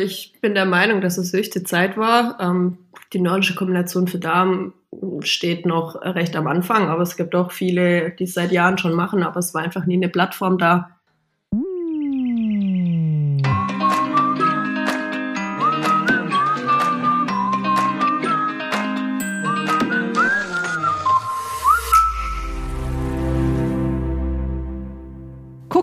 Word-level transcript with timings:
Ich 0.00 0.40
bin 0.40 0.54
der 0.54 0.64
Meinung, 0.64 1.00
dass 1.00 1.18
es 1.18 1.32
höchste 1.32 1.62
Zeit 1.62 1.96
war. 1.96 2.38
Ähm, 2.40 2.78
die 3.12 3.20
nordische 3.20 3.54
Kombination 3.54 4.08
für 4.08 4.18
Damen 4.18 4.72
steht 5.20 5.66
noch 5.66 5.94
recht 6.02 6.34
am 6.36 6.46
Anfang, 6.46 6.88
aber 6.88 7.02
es 7.02 7.16
gibt 7.16 7.34
auch 7.34 7.52
viele, 7.52 8.10
die 8.12 8.24
es 8.24 8.34
seit 8.34 8.52
Jahren 8.52 8.78
schon 8.78 8.94
machen, 8.94 9.22
aber 9.22 9.38
es 9.38 9.54
war 9.54 9.62
einfach 9.62 9.86
nie 9.86 9.94
eine 9.94 10.08
Plattform 10.08 10.58
da. 10.58 10.99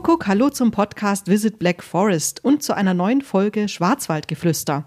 Kuckuck, 0.08 0.28
hallo 0.28 0.50
zum 0.50 0.72
Podcast 0.72 1.28
Visit 1.28 1.60
Black 1.60 1.84
Forest 1.84 2.42
und 2.42 2.64
zu 2.64 2.74
einer 2.74 2.94
neuen 2.94 3.22
Folge 3.22 3.68
Schwarzwaldgeflüster. 3.68 4.86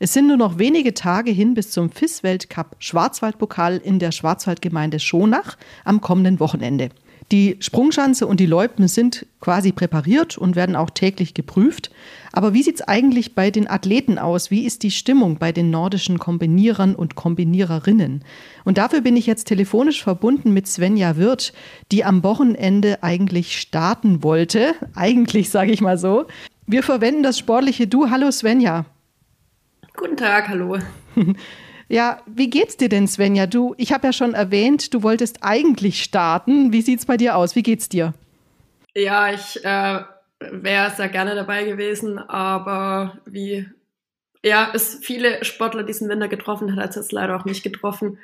Es 0.00 0.12
sind 0.12 0.26
nur 0.26 0.36
noch 0.36 0.58
wenige 0.58 0.94
Tage 0.94 1.30
hin 1.30 1.54
bis 1.54 1.70
zum 1.70 1.90
FIS-Weltcup 1.90 2.74
Schwarzwaldpokal 2.80 3.76
in 3.76 4.00
der 4.00 4.10
Schwarzwaldgemeinde 4.10 4.98
Schonach 4.98 5.56
am 5.84 6.00
kommenden 6.00 6.40
Wochenende. 6.40 6.88
Die 7.30 7.58
Sprungschanze 7.60 8.26
und 8.26 8.40
die 8.40 8.46
Loipen 8.46 8.88
sind 8.88 9.26
quasi 9.40 9.72
präpariert 9.72 10.38
und 10.38 10.56
werden 10.56 10.76
auch 10.76 10.88
täglich 10.88 11.34
geprüft. 11.34 11.90
Aber 12.32 12.54
wie 12.54 12.62
sieht 12.62 12.76
es 12.76 12.88
eigentlich 12.88 13.34
bei 13.34 13.50
den 13.50 13.68
Athleten 13.68 14.18
aus? 14.18 14.50
Wie 14.50 14.64
ist 14.64 14.82
die 14.82 14.90
Stimmung 14.90 15.36
bei 15.36 15.52
den 15.52 15.70
nordischen 15.70 16.18
Kombinierern 16.18 16.94
und 16.94 17.16
Kombiniererinnen? 17.16 18.24
Und 18.64 18.78
dafür 18.78 19.02
bin 19.02 19.14
ich 19.14 19.26
jetzt 19.26 19.44
telefonisch 19.44 20.02
verbunden 20.02 20.54
mit 20.54 20.66
Svenja 20.66 21.18
Wirth, 21.18 21.52
die 21.92 22.02
am 22.02 22.22
Wochenende 22.22 23.02
eigentlich 23.02 23.60
starten 23.60 24.22
wollte. 24.22 24.74
Eigentlich 24.94 25.50
sage 25.50 25.72
ich 25.72 25.82
mal 25.82 25.98
so. 25.98 26.26
Wir 26.66 26.82
verwenden 26.82 27.22
das 27.22 27.38
sportliche 27.38 27.86
Du. 27.86 28.08
Hallo 28.08 28.30
Svenja. 28.30 28.86
Guten 29.96 30.16
Tag, 30.16 30.48
hallo. 30.48 30.78
Ja, 31.88 32.20
wie 32.26 32.50
geht's 32.50 32.76
dir 32.76 32.90
denn, 32.90 33.08
Svenja? 33.08 33.46
Du, 33.46 33.74
ich 33.78 33.92
habe 33.92 34.08
ja 34.08 34.12
schon 34.12 34.34
erwähnt, 34.34 34.92
du 34.92 35.02
wolltest 35.02 35.38
eigentlich 35.42 36.02
starten. 36.02 36.72
Wie 36.72 36.82
sieht's 36.82 37.06
bei 37.06 37.16
dir 37.16 37.36
aus? 37.36 37.56
Wie 37.56 37.62
geht's 37.62 37.88
dir? 37.88 38.12
Ja, 38.94 39.32
ich 39.32 39.64
äh, 39.64 40.02
wäre 40.40 40.90
sehr 40.90 41.08
gerne 41.08 41.34
dabei 41.34 41.64
gewesen, 41.64 42.18
aber 42.18 43.18
wie 43.24 43.66
ja, 44.44 44.70
es 44.72 44.98
viele 45.02 45.44
Sportler 45.44 45.82
diesen 45.82 46.08
Winter 46.08 46.28
getroffen 46.28 46.76
hat, 46.76 46.90
hat 46.90 46.96
es 46.96 47.12
leider 47.12 47.36
auch 47.36 47.44
nicht 47.44 47.62
getroffen. 47.62 48.18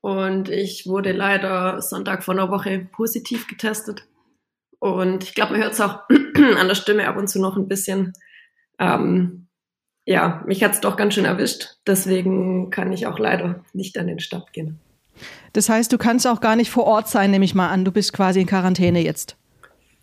Und 0.00 0.48
ich 0.48 0.86
wurde 0.86 1.12
leider 1.12 1.82
Sonntag 1.82 2.22
vor 2.22 2.34
einer 2.34 2.50
Woche 2.50 2.86
positiv 2.92 3.48
getestet. 3.48 4.06
Und 4.78 5.24
ich 5.24 5.34
glaube, 5.34 5.52
man 5.52 5.62
hört 5.62 5.72
es 5.72 5.80
auch 5.80 6.02
an 6.58 6.68
der 6.68 6.74
Stimme 6.74 7.08
ab 7.08 7.16
und 7.16 7.28
zu 7.28 7.40
noch 7.40 7.56
ein 7.56 7.66
bisschen. 7.66 8.12
Ähm, 8.78 9.45
ja, 10.06 10.42
mich 10.46 10.62
hat's 10.62 10.80
doch 10.80 10.96
ganz 10.96 11.14
schön 11.14 11.24
erwischt. 11.24 11.76
Deswegen 11.86 12.70
kann 12.70 12.92
ich 12.92 13.06
auch 13.06 13.18
leider 13.18 13.64
nicht 13.72 13.98
an 13.98 14.06
den 14.06 14.20
Start 14.20 14.52
gehen. 14.52 14.78
Das 15.52 15.68
heißt, 15.68 15.92
du 15.92 15.98
kannst 15.98 16.26
auch 16.26 16.40
gar 16.40 16.54
nicht 16.56 16.70
vor 16.70 16.84
Ort 16.84 17.08
sein, 17.08 17.30
nehme 17.30 17.44
ich 17.44 17.54
mal 17.54 17.68
an. 17.68 17.84
Du 17.84 17.90
bist 17.90 18.12
quasi 18.12 18.40
in 18.40 18.46
Quarantäne 18.46 19.02
jetzt. 19.02 19.36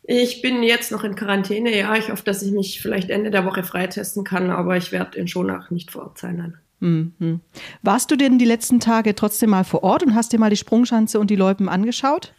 Ich 0.04 0.42
bin 0.42 0.62
jetzt 0.62 0.92
noch 0.92 1.06
in 1.06 1.16
Quarantäne, 1.16 1.78
ja. 1.78 1.96
Ich 1.96 2.12
hoffe, 2.12 2.24
dass 2.26 2.42
ich 2.42 2.52
mich 2.52 2.82
vielleicht 2.82 3.10
Ende 3.10 3.32
der 3.32 3.46
Woche 3.46 3.64
freitesten 3.64 4.26
kann, 4.26 4.50
aber 4.50 4.76
ich 4.76 4.92
werde 4.92 5.18
in 5.18 5.30
Schonach 5.30 5.72
nicht 5.72 5.92
vor 5.92 6.04
Ort 6.04 6.18
sein. 6.18 6.38
Dann. 6.38 6.58
Mhm. 7.20 7.40
Warst 7.82 8.12
du 8.12 8.18
denn 8.18 8.38
die 8.38 8.46
letzten 8.46 8.82
Tage 8.82 9.16
trotzdem 9.16 9.52
mal 9.52 9.64
vor 9.64 9.84
Ort 9.84 10.04
und 10.04 10.16
hast 10.16 10.34
dir 10.34 10.40
mal 10.40 10.50
die 10.50 10.58
Sprungschanze 10.58 11.18
und 11.18 11.30
die 11.30 11.38
Loipen 11.38 11.70
angeschaut? 11.70 12.34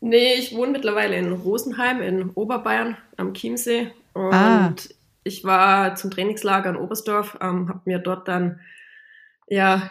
Nee, 0.00 0.34
ich 0.38 0.54
wohne 0.54 0.72
mittlerweile 0.72 1.16
in 1.16 1.30
Rosenheim 1.32 2.00
in 2.00 2.30
Oberbayern 2.30 2.96
am 3.18 3.34
Chiemsee. 3.34 3.88
Und 4.14 4.32
ah 4.32 4.74
ich 5.24 5.44
war 5.44 5.96
zum 5.96 6.10
Trainingslager 6.10 6.70
in 6.70 6.76
Oberstdorf, 6.76 7.38
ähm, 7.40 7.68
habe 7.68 7.80
mir 7.86 7.98
dort 7.98 8.28
dann 8.28 8.60
ja 9.48 9.90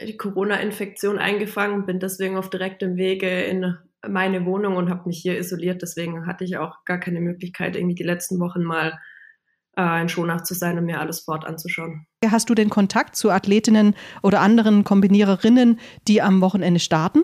die 0.00 0.16
Corona-Infektion 0.16 1.18
eingefangen, 1.18 1.86
bin 1.86 2.00
deswegen 2.00 2.36
auf 2.36 2.50
direktem 2.50 2.96
Wege 2.96 3.42
in 3.42 3.76
meine 4.06 4.44
Wohnung 4.44 4.76
und 4.76 4.90
habe 4.90 5.08
mich 5.08 5.18
hier 5.18 5.38
isoliert. 5.38 5.82
Deswegen 5.82 6.26
hatte 6.26 6.44
ich 6.44 6.58
auch 6.58 6.84
gar 6.84 6.98
keine 6.98 7.20
Möglichkeit, 7.20 7.76
irgendwie 7.76 7.94
die 7.94 8.02
letzten 8.02 8.38
Wochen 8.40 8.62
mal 8.62 8.98
äh, 9.76 10.02
in 10.02 10.08
Schonach 10.08 10.42
zu 10.42 10.54
sein 10.54 10.78
und 10.78 10.84
mir 10.84 11.00
alles 11.00 11.20
fort 11.20 11.46
anzuschauen. 11.46 12.06
Hast 12.26 12.50
du 12.50 12.54
den 12.54 12.70
Kontakt 12.70 13.16
zu 13.16 13.30
Athletinnen 13.30 13.94
oder 14.22 14.40
anderen 14.40 14.84
Kombiniererinnen, 14.84 15.78
die 16.08 16.20
am 16.20 16.40
Wochenende 16.40 16.80
starten? 16.80 17.22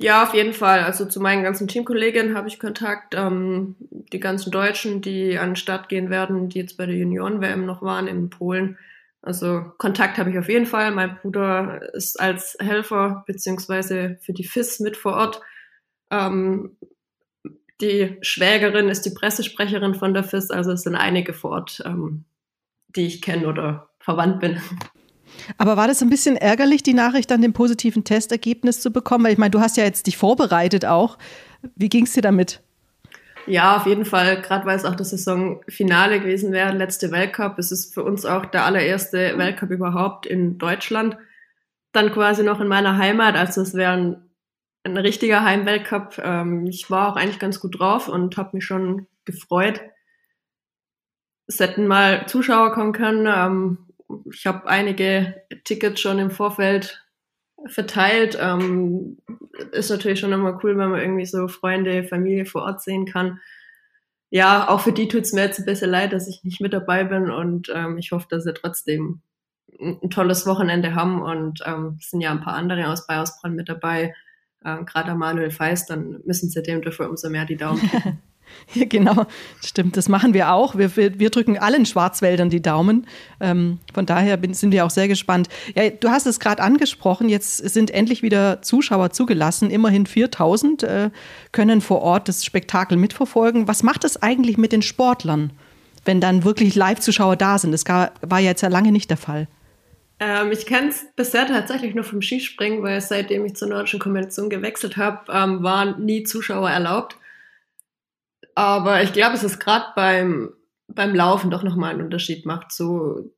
Ja, 0.00 0.22
auf 0.22 0.32
jeden 0.32 0.52
Fall. 0.52 0.84
Also 0.84 1.06
zu 1.06 1.20
meinen 1.20 1.42
ganzen 1.42 1.66
Teamkolleginnen 1.66 2.36
habe 2.36 2.46
ich 2.46 2.60
Kontakt. 2.60 3.14
Ähm, 3.16 3.74
die 4.12 4.20
ganzen 4.20 4.52
Deutschen, 4.52 5.00
die 5.00 5.38
an 5.38 5.50
den 5.50 5.56
Start 5.56 5.88
gehen 5.88 6.08
werden, 6.08 6.48
die 6.48 6.60
jetzt 6.60 6.76
bei 6.76 6.86
der 6.86 6.94
Junioren-WM 6.94 7.66
noch 7.66 7.82
waren 7.82 8.06
in 8.06 8.30
Polen. 8.30 8.78
Also 9.22 9.72
Kontakt 9.78 10.16
habe 10.18 10.30
ich 10.30 10.38
auf 10.38 10.48
jeden 10.48 10.66
Fall. 10.66 10.92
Mein 10.92 11.16
Bruder 11.16 11.92
ist 11.94 12.20
als 12.20 12.56
Helfer 12.60 13.24
beziehungsweise 13.26 14.18
für 14.20 14.32
die 14.32 14.44
FIS 14.44 14.78
mit 14.78 14.96
vor 14.96 15.14
Ort. 15.14 15.40
Ähm, 16.12 16.76
die 17.80 18.18
Schwägerin 18.22 18.88
ist 18.88 19.02
die 19.02 19.14
Pressesprecherin 19.14 19.96
von 19.96 20.14
der 20.14 20.22
FIS. 20.22 20.52
Also 20.52 20.70
es 20.72 20.82
sind 20.82 20.94
einige 20.94 21.32
vor 21.32 21.50
Ort, 21.50 21.82
ähm, 21.84 22.24
die 22.94 23.06
ich 23.06 23.20
kenne 23.20 23.48
oder 23.48 23.88
verwandt 23.98 24.38
bin. 24.38 24.60
Aber 25.56 25.76
war 25.76 25.88
das 25.88 26.02
ein 26.02 26.10
bisschen 26.10 26.36
ärgerlich, 26.36 26.82
die 26.82 26.94
Nachricht 26.94 27.30
an 27.32 27.42
dem 27.42 27.52
positiven 27.52 28.04
Testergebnis 28.04 28.80
zu 28.80 28.90
bekommen? 28.90 29.24
Weil 29.24 29.32
ich 29.32 29.38
meine, 29.38 29.50
du 29.50 29.60
hast 29.60 29.76
ja 29.76 29.84
jetzt 29.84 30.06
dich 30.06 30.16
vorbereitet 30.16 30.84
auch. 30.84 31.18
Wie 31.76 31.88
ging 31.88 32.04
es 32.04 32.12
dir 32.12 32.22
damit? 32.22 32.60
Ja, 33.48 33.76
auf 33.76 33.86
jeden 33.86 34.04
Fall, 34.04 34.42
gerade 34.42 34.66
weil 34.66 34.76
es 34.76 34.84
auch 34.84 34.94
das 34.94 35.10
Saisonfinale 35.10 36.20
gewesen 36.20 36.52
wäre, 36.52 36.76
letzte 36.76 37.10
Weltcup. 37.10 37.58
Es 37.58 37.72
ist 37.72 37.94
für 37.94 38.04
uns 38.04 38.26
auch 38.26 38.44
der 38.44 38.66
allererste 38.66 39.38
Weltcup 39.38 39.70
überhaupt 39.70 40.26
in 40.26 40.58
Deutschland. 40.58 41.16
Dann 41.92 42.12
quasi 42.12 42.42
noch 42.42 42.60
in 42.60 42.68
meiner 42.68 42.98
Heimat, 42.98 43.36
also 43.36 43.62
es 43.62 43.72
wäre 43.72 43.92
ein, 43.92 44.16
ein 44.84 44.98
richtiger 44.98 45.44
Heimweltcup. 45.44 46.20
Ähm, 46.22 46.66
ich 46.66 46.90
war 46.90 47.08
auch 47.08 47.16
eigentlich 47.16 47.38
ganz 47.38 47.58
gut 47.58 47.78
drauf 47.78 48.08
und 48.08 48.36
habe 48.36 48.50
mich 48.52 48.66
schon 48.66 49.06
gefreut. 49.24 49.80
Es 51.46 51.58
hätten 51.58 51.86
mal 51.86 52.26
Zuschauer 52.26 52.72
kommen 52.72 52.92
können. 52.92 53.78
Ich 54.32 54.46
habe 54.46 54.68
einige 54.68 55.42
Tickets 55.64 56.00
schon 56.00 56.18
im 56.18 56.30
Vorfeld 56.30 57.04
verteilt. 57.66 58.38
Ähm, 58.40 59.18
ist 59.72 59.90
natürlich 59.90 60.20
schon 60.20 60.32
immer 60.32 60.58
cool, 60.62 60.78
wenn 60.78 60.90
man 60.90 61.00
irgendwie 61.00 61.26
so 61.26 61.48
Freunde, 61.48 62.04
Familie 62.04 62.46
vor 62.46 62.62
Ort 62.62 62.82
sehen 62.82 63.06
kann. 63.06 63.40
Ja, 64.30 64.68
auch 64.68 64.80
für 64.80 64.92
die 64.92 65.08
tut's 65.08 65.32
mir 65.32 65.42
jetzt 65.42 65.58
ein 65.58 65.64
bisschen 65.64 65.90
leid, 65.90 66.12
dass 66.12 66.28
ich 66.28 66.44
nicht 66.44 66.60
mit 66.60 66.72
dabei 66.72 67.04
bin 67.04 67.30
und 67.30 67.72
ähm, 67.74 67.96
ich 67.96 68.12
hoffe, 68.12 68.26
dass 68.28 68.44
sie 68.44 68.52
trotzdem 68.52 69.22
ein, 69.80 70.10
tolles 70.10 70.46
Wochenende 70.46 70.94
haben 70.94 71.22
und 71.22 71.62
ähm, 71.64 71.96
es 71.98 72.10
sind 72.10 72.20
ja 72.20 72.30
ein 72.30 72.42
paar 72.42 72.54
andere 72.54 72.88
aus 72.88 73.06
Bayersbrand 73.06 73.56
mit 73.56 73.68
dabei, 73.68 74.14
äh, 74.64 74.84
gerade 74.84 75.14
Manuel 75.14 75.50
Feist, 75.50 75.88
dann 75.88 76.20
müssen 76.24 76.50
sie 76.50 76.62
dem 76.62 76.82
dafür 76.82 77.08
umso 77.08 77.30
mehr 77.30 77.46
die 77.46 77.56
Daumen 77.56 77.80
drücken. 77.80 78.22
Ja, 78.74 78.84
genau, 78.86 79.26
stimmt. 79.64 79.96
Das 79.96 80.08
machen 80.08 80.34
wir 80.34 80.52
auch. 80.52 80.76
Wir, 80.76 80.94
wir, 80.96 81.18
wir 81.18 81.30
drücken 81.30 81.58
allen 81.58 81.86
Schwarzwäldern 81.86 82.50
die 82.50 82.60
Daumen. 82.60 83.06
Ähm, 83.40 83.78
von 83.94 84.04
daher 84.04 84.36
bin, 84.36 84.52
sind 84.52 84.72
wir 84.72 84.84
auch 84.84 84.90
sehr 84.90 85.08
gespannt. 85.08 85.48
Ja, 85.74 85.88
du 85.88 86.10
hast 86.10 86.26
es 86.26 86.38
gerade 86.38 86.62
angesprochen. 86.62 87.28
Jetzt 87.28 87.56
sind 87.56 87.90
endlich 87.90 88.22
wieder 88.22 88.60
Zuschauer 88.60 89.10
zugelassen. 89.10 89.70
Immerhin 89.70 90.04
4000 90.06 90.82
äh, 90.82 91.10
können 91.52 91.80
vor 91.80 92.02
Ort 92.02 92.28
das 92.28 92.44
Spektakel 92.44 92.98
mitverfolgen. 92.98 93.68
Was 93.68 93.82
macht 93.82 94.04
es 94.04 94.22
eigentlich 94.22 94.58
mit 94.58 94.72
den 94.72 94.82
Sportlern, 94.82 95.50
wenn 96.04 96.20
dann 96.20 96.44
wirklich 96.44 96.74
Live-Zuschauer 96.74 97.36
da 97.36 97.58
sind? 97.58 97.72
Das 97.72 97.84
war 97.86 98.12
ja 98.38 98.50
jetzt 98.50 98.60
ja 98.60 98.68
lange 98.68 98.92
nicht 98.92 99.08
der 99.08 99.16
Fall. 99.16 99.48
Ähm, 100.20 100.50
ich 100.50 100.66
kenne 100.66 100.88
es 100.88 101.06
bisher 101.14 101.46
tatsächlich 101.46 101.94
nur 101.94 102.04
vom 102.04 102.22
Skispringen, 102.22 102.82
weil 102.82 103.00
seitdem 103.00 103.44
ich 103.44 103.54
zur 103.54 103.68
Nordischen 103.68 104.00
Konvention 104.00 104.50
gewechselt 104.50 104.96
habe, 104.96 105.32
ähm, 105.32 105.62
waren 105.62 106.04
nie 106.04 106.24
Zuschauer 106.24 106.70
erlaubt. 106.70 107.16
Aber 108.58 109.04
ich 109.04 109.12
glaube, 109.12 109.36
es 109.36 109.44
ist 109.44 109.60
gerade 109.60 109.84
beim, 109.94 110.50
beim 110.88 111.14
Laufen 111.14 111.48
doch 111.48 111.62
nochmal 111.62 111.92
einen 111.92 112.02
Unterschied 112.02 112.44
macht. 112.44 112.72
So 112.72 113.30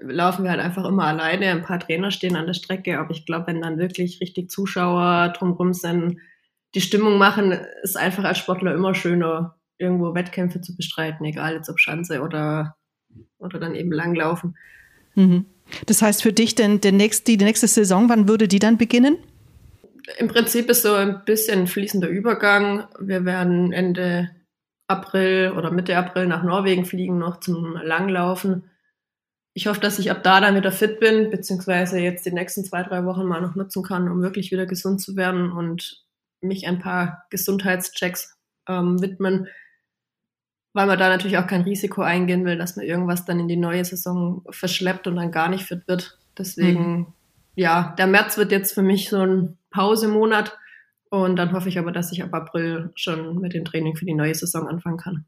laufen 0.00 0.42
wir 0.42 0.50
halt 0.50 0.58
einfach 0.58 0.84
immer 0.84 1.04
alleine. 1.04 1.52
Ein 1.52 1.62
paar 1.62 1.78
Trainer 1.78 2.10
stehen 2.10 2.34
an 2.34 2.46
der 2.46 2.54
Strecke, 2.54 2.98
aber 2.98 3.12
ich 3.12 3.24
glaube, 3.26 3.46
wenn 3.46 3.62
dann 3.62 3.78
wirklich 3.78 4.20
richtig 4.20 4.50
Zuschauer 4.50 5.32
drumherum 5.38 5.72
sind, 5.72 6.18
die 6.74 6.80
Stimmung 6.80 7.16
machen, 7.16 7.56
ist 7.84 7.96
einfach 7.96 8.24
als 8.24 8.38
Sportler 8.38 8.74
immer 8.74 8.92
schöner, 8.96 9.54
irgendwo 9.78 10.16
Wettkämpfe 10.16 10.60
zu 10.60 10.76
bestreiten, 10.76 11.24
egal 11.24 11.54
jetzt 11.54 11.70
ob 11.70 11.78
Schanze 11.78 12.20
oder, 12.20 12.74
oder 13.38 13.60
dann 13.60 13.76
eben 13.76 13.92
Langlaufen. 13.92 14.56
Mhm. 15.14 15.46
Das 15.86 16.02
heißt 16.02 16.24
für 16.24 16.32
dich 16.32 16.56
denn 16.56 16.80
der 16.80 16.90
nächste, 16.90 17.36
die 17.36 17.44
nächste 17.44 17.68
Saison, 17.68 18.08
wann 18.08 18.26
würde 18.26 18.48
die 18.48 18.58
dann 18.58 18.78
beginnen? 18.78 19.16
Im 20.18 20.26
Prinzip 20.26 20.68
ist 20.68 20.82
so 20.82 20.92
ein 20.94 21.24
bisschen 21.24 21.68
fließender 21.68 22.08
Übergang. 22.08 22.88
Wir 22.98 23.24
werden 23.24 23.72
Ende 23.72 24.30
April 24.88 25.52
oder 25.56 25.70
Mitte 25.70 25.96
April 25.96 26.26
nach 26.26 26.42
Norwegen 26.42 26.84
fliegen, 26.84 27.18
noch 27.18 27.40
zum 27.40 27.74
Langlaufen. 27.76 28.70
Ich 29.52 29.66
hoffe, 29.66 29.80
dass 29.80 29.98
ich 29.98 30.10
ab 30.10 30.22
da 30.22 30.40
dann 30.40 30.54
wieder 30.54 30.70
fit 30.70 31.00
bin, 31.00 31.30
beziehungsweise 31.30 31.98
jetzt 31.98 32.26
die 32.26 32.32
nächsten 32.32 32.64
zwei, 32.64 32.82
drei 32.82 33.04
Wochen 33.04 33.24
mal 33.24 33.40
noch 33.40 33.54
nutzen 33.54 33.82
kann, 33.82 34.10
um 34.10 34.22
wirklich 34.22 34.52
wieder 34.52 34.66
gesund 34.66 35.00
zu 35.00 35.16
werden 35.16 35.50
und 35.50 36.04
mich 36.40 36.68
ein 36.68 36.78
paar 36.78 37.24
Gesundheitschecks 37.30 38.38
ähm, 38.68 39.00
widmen. 39.00 39.48
weil 40.72 40.86
man 40.86 40.98
da 40.98 41.08
natürlich 41.08 41.38
auch 41.38 41.46
kein 41.46 41.62
Risiko 41.62 42.02
eingehen 42.02 42.44
will, 42.44 42.58
dass 42.58 42.76
man 42.76 42.84
irgendwas 42.84 43.24
dann 43.24 43.40
in 43.40 43.48
die 43.48 43.56
neue 43.56 43.84
Saison 43.84 44.44
verschleppt 44.50 45.06
und 45.06 45.16
dann 45.16 45.32
gar 45.32 45.48
nicht 45.48 45.64
fit 45.64 45.88
wird. 45.88 46.18
Deswegen, 46.36 46.96
mhm. 46.96 47.06
ja, 47.54 47.94
der 47.96 48.06
März 48.06 48.36
wird 48.36 48.52
jetzt 48.52 48.74
für 48.74 48.82
mich 48.82 49.08
so 49.08 49.22
ein 49.22 49.56
Pausemonat 49.70 50.58
und 51.24 51.36
dann 51.36 51.52
hoffe 51.52 51.68
ich 51.68 51.78
aber, 51.78 51.92
dass 51.92 52.12
ich 52.12 52.22
ab 52.22 52.32
April 52.32 52.90
schon 52.94 53.40
mit 53.40 53.54
dem 53.54 53.64
Training 53.64 53.96
für 53.96 54.04
die 54.04 54.14
neue 54.14 54.34
Saison 54.34 54.68
anfangen 54.68 54.98
kann. 54.98 55.24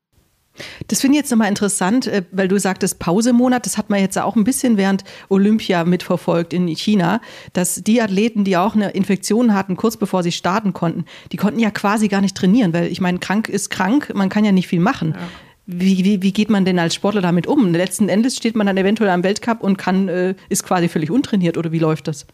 Das 0.88 1.00
finde 1.00 1.16
ich 1.16 1.22
jetzt 1.22 1.30
nochmal 1.30 1.48
interessant, 1.48 2.06
äh, 2.06 2.24
weil 2.32 2.48
du 2.48 2.58
sagtest 2.58 2.98
Pausemonat, 2.98 3.66
das 3.66 3.78
hat 3.78 3.90
man 3.90 4.00
jetzt 4.00 4.18
auch 4.18 4.36
ein 4.36 4.44
bisschen 4.44 4.76
während 4.76 5.04
Olympia 5.28 5.84
mitverfolgt 5.84 6.52
in 6.52 6.66
China, 6.68 7.20
dass 7.52 7.76
die 7.76 8.02
Athleten, 8.02 8.44
die 8.44 8.56
auch 8.56 8.74
eine 8.74 8.90
Infektion 8.90 9.54
hatten, 9.54 9.76
kurz 9.76 9.96
bevor 9.96 10.22
sie 10.22 10.32
starten 10.32 10.72
konnten, 10.72 11.04
die 11.32 11.36
konnten 11.36 11.60
ja 11.60 11.70
quasi 11.70 12.08
gar 12.08 12.20
nicht 12.20 12.36
trainieren, 12.36 12.72
weil 12.72 12.86
ich 12.88 13.00
meine, 13.00 13.18
krank 13.18 13.48
ist 13.48 13.70
krank, 13.70 14.12
man 14.14 14.28
kann 14.28 14.44
ja 14.44 14.52
nicht 14.52 14.68
viel 14.68 14.80
machen. 14.80 15.14
Ja. 15.14 15.28
Wie, 15.70 16.02
wie, 16.02 16.22
wie 16.22 16.32
geht 16.32 16.48
man 16.48 16.64
denn 16.64 16.78
als 16.78 16.94
Sportler 16.94 17.20
damit 17.20 17.46
um? 17.46 17.74
Letzten 17.74 18.08
Endes 18.08 18.36
steht 18.36 18.56
man 18.56 18.66
dann 18.66 18.78
eventuell 18.78 19.10
am 19.10 19.22
Weltcup 19.22 19.62
und 19.62 19.76
kann, 19.76 20.08
äh, 20.08 20.34
ist 20.48 20.64
quasi 20.64 20.88
völlig 20.88 21.10
untrainiert 21.10 21.58
oder 21.58 21.72
wie 21.72 21.78
läuft 21.78 22.08
das? 22.08 22.26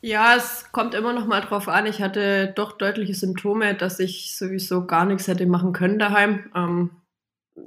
Ja, 0.00 0.36
es 0.36 0.70
kommt 0.72 0.94
immer 0.94 1.12
noch 1.12 1.26
mal 1.26 1.40
drauf 1.40 1.68
an. 1.68 1.86
Ich 1.86 2.02
hatte 2.02 2.52
doch 2.54 2.72
deutliche 2.72 3.14
Symptome, 3.14 3.74
dass 3.74 3.98
ich 3.98 4.36
sowieso 4.36 4.86
gar 4.86 5.04
nichts 5.04 5.26
hätte 5.26 5.46
machen 5.46 5.72
können 5.72 5.98
daheim. 5.98 6.50
Ähm, 6.54 6.90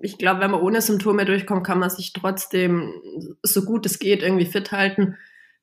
ich 0.01 0.17
glaube, 0.17 0.41
wenn 0.41 0.51
man 0.51 0.61
ohne 0.61 0.81
Symptome 0.81 1.25
durchkommt, 1.25 1.65
kann 1.65 1.79
man 1.79 1.89
sich 1.89 2.13
trotzdem 2.13 2.93
so 3.41 3.65
gut 3.65 3.85
es 3.85 3.99
geht 3.99 4.21
irgendwie 4.21 4.45
fit 4.45 4.71
halten. 4.71 5.17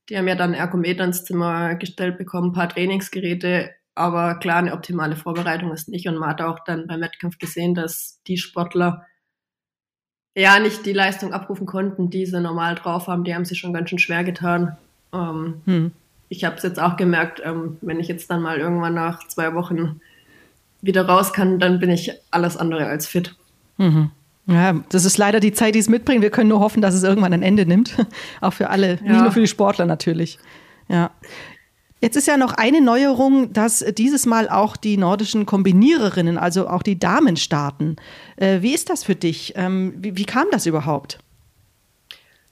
Die 0.08 0.16
haben 0.16 0.28
ja 0.28 0.34
dann 0.34 0.54
Ergometer 0.54 1.04
ins 1.04 1.24
Zimmer 1.24 1.74
gestellt 1.76 2.18
bekommen, 2.18 2.50
ein 2.50 2.54
paar 2.54 2.68
Trainingsgeräte. 2.68 3.70
Aber 3.94 4.34
klar, 4.34 4.58
eine 4.58 4.72
optimale 4.72 5.16
Vorbereitung 5.16 5.72
ist 5.72 5.88
nicht. 5.88 6.06
Und 6.06 6.18
man 6.18 6.30
hat 6.30 6.42
auch 6.42 6.60
dann 6.60 6.86
beim 6.86 7.00
Wettkampf 7.00 7.38
gesehen, 7.38 7.74
dass 7.74 8.20
die 8.26 8.36
Sportler 8.36 9.06
ja 10.36 10.58
nicht 10.58 10.84
die 10.84 10.92
Leistung 10.92 11.32
abrufen 11.32 11.66
konnten, 11.66 12.10
die 12.10 12.26
sie 12.26 12.40
normal 12.40 12.74
drauf 12.74 13.06
haben. 13.06 13.24
Die 13.24 13.34
haben 13.34 13.46
sich 13.46 13.58
schon 13.58 13.72
ganz 13.72 13.88
schön 13.88 13.98
schwer 13.98 14.22
getan. 14.22 14.76
Ähm, 15.12 15.62
hm. 15.64 15.92
Ich 16.28 16.44
habe 16.44 16.56
es 16.56 16.62
jetzt 16.62 16.80
auch 16.80 16.96
gemerkt, 16.96 17.40
ähm, 17.44 17.78
wenn 17.80 18.00
ich 18.00 18.08
jetzt 18.08 18.30
dann 18.30 18.42
mal 18.42 18.58
irgendwann 18.58 18.94
nach 18.94 19.26
zwei 19.28 19.54
Wochen 19.54 20.00
wieder 20.82 21.06
raus 21.06 21.32
kann, 21.32 21.58
dann 21.58 21.78
bin 21.78 21.90
ich 21.90 22.12
alles 22.30 22.56
andere 22.56 22.86
als 22.86 23.06
fit. 23.06 23.34
Mhm. 23.78 24.10
Ja, 24.46 24.74
das 24.90 25.04
ist 25.04 25.18
leider 25.18 25.40
die 25.40 25.52
Zeit, 25.52 25.74
die 25.74 25.80
es 25.80 25.88
mitbringt. 25.88 26.22
Wir 26.22 26.30
können 26.30 26.48
nur 26.48 26.60
hoffen, 26.60 26.80
dass 26.80 26.94
es 26.94 27.02
irgendwann 27.02 27.32
ein 27.32 27.42
Ende 27.42 27.66
nimmt. 27.66 27.96
Auch 28.40 28.52
für 28.52 28.70
alle, 28.70 28.98
ja. 29.04 29.12
nicht 29.12 29.22
nur 29.22 29.32
für 29.32 29.40
die 29.40 29.48
Sportler 29.48 29.86
natürlich. 29.86 30.38
Ja. 30.88 31.10
Jetzt 32.00 32.16
ist 32.16 32.28
ja 32.28 32.36
noch 32.36 32.52
eine 32.52 32.80
Neuerung, 32.80 33.52
dass 33.52 33.84
dieses 33.96 34.26
Mal 34.26 34.48
auch 34.50 34.76
die 34.76 34.98
nordischen 34.98 35.46
Kombiniererinnen, 35.46 36.36
also 36.36 36.68
auch 36.68 36.82
die 36.82 36.98
Damen 36.98 37.36
starten. 37.36 37.96
Äh, 38.36 38.60
wie 38.60 38.74
ist 38.74 38.90
das 38.90 39.02
für 39.02 39.14
dich? 39.14 39.54
Ähm, 39.56 39.94
wie, 39.96 40.16
wie, 40.16 40.26
kam 40.26 40.46
das 40.52 40.66
überhaupt? 40.66 41.18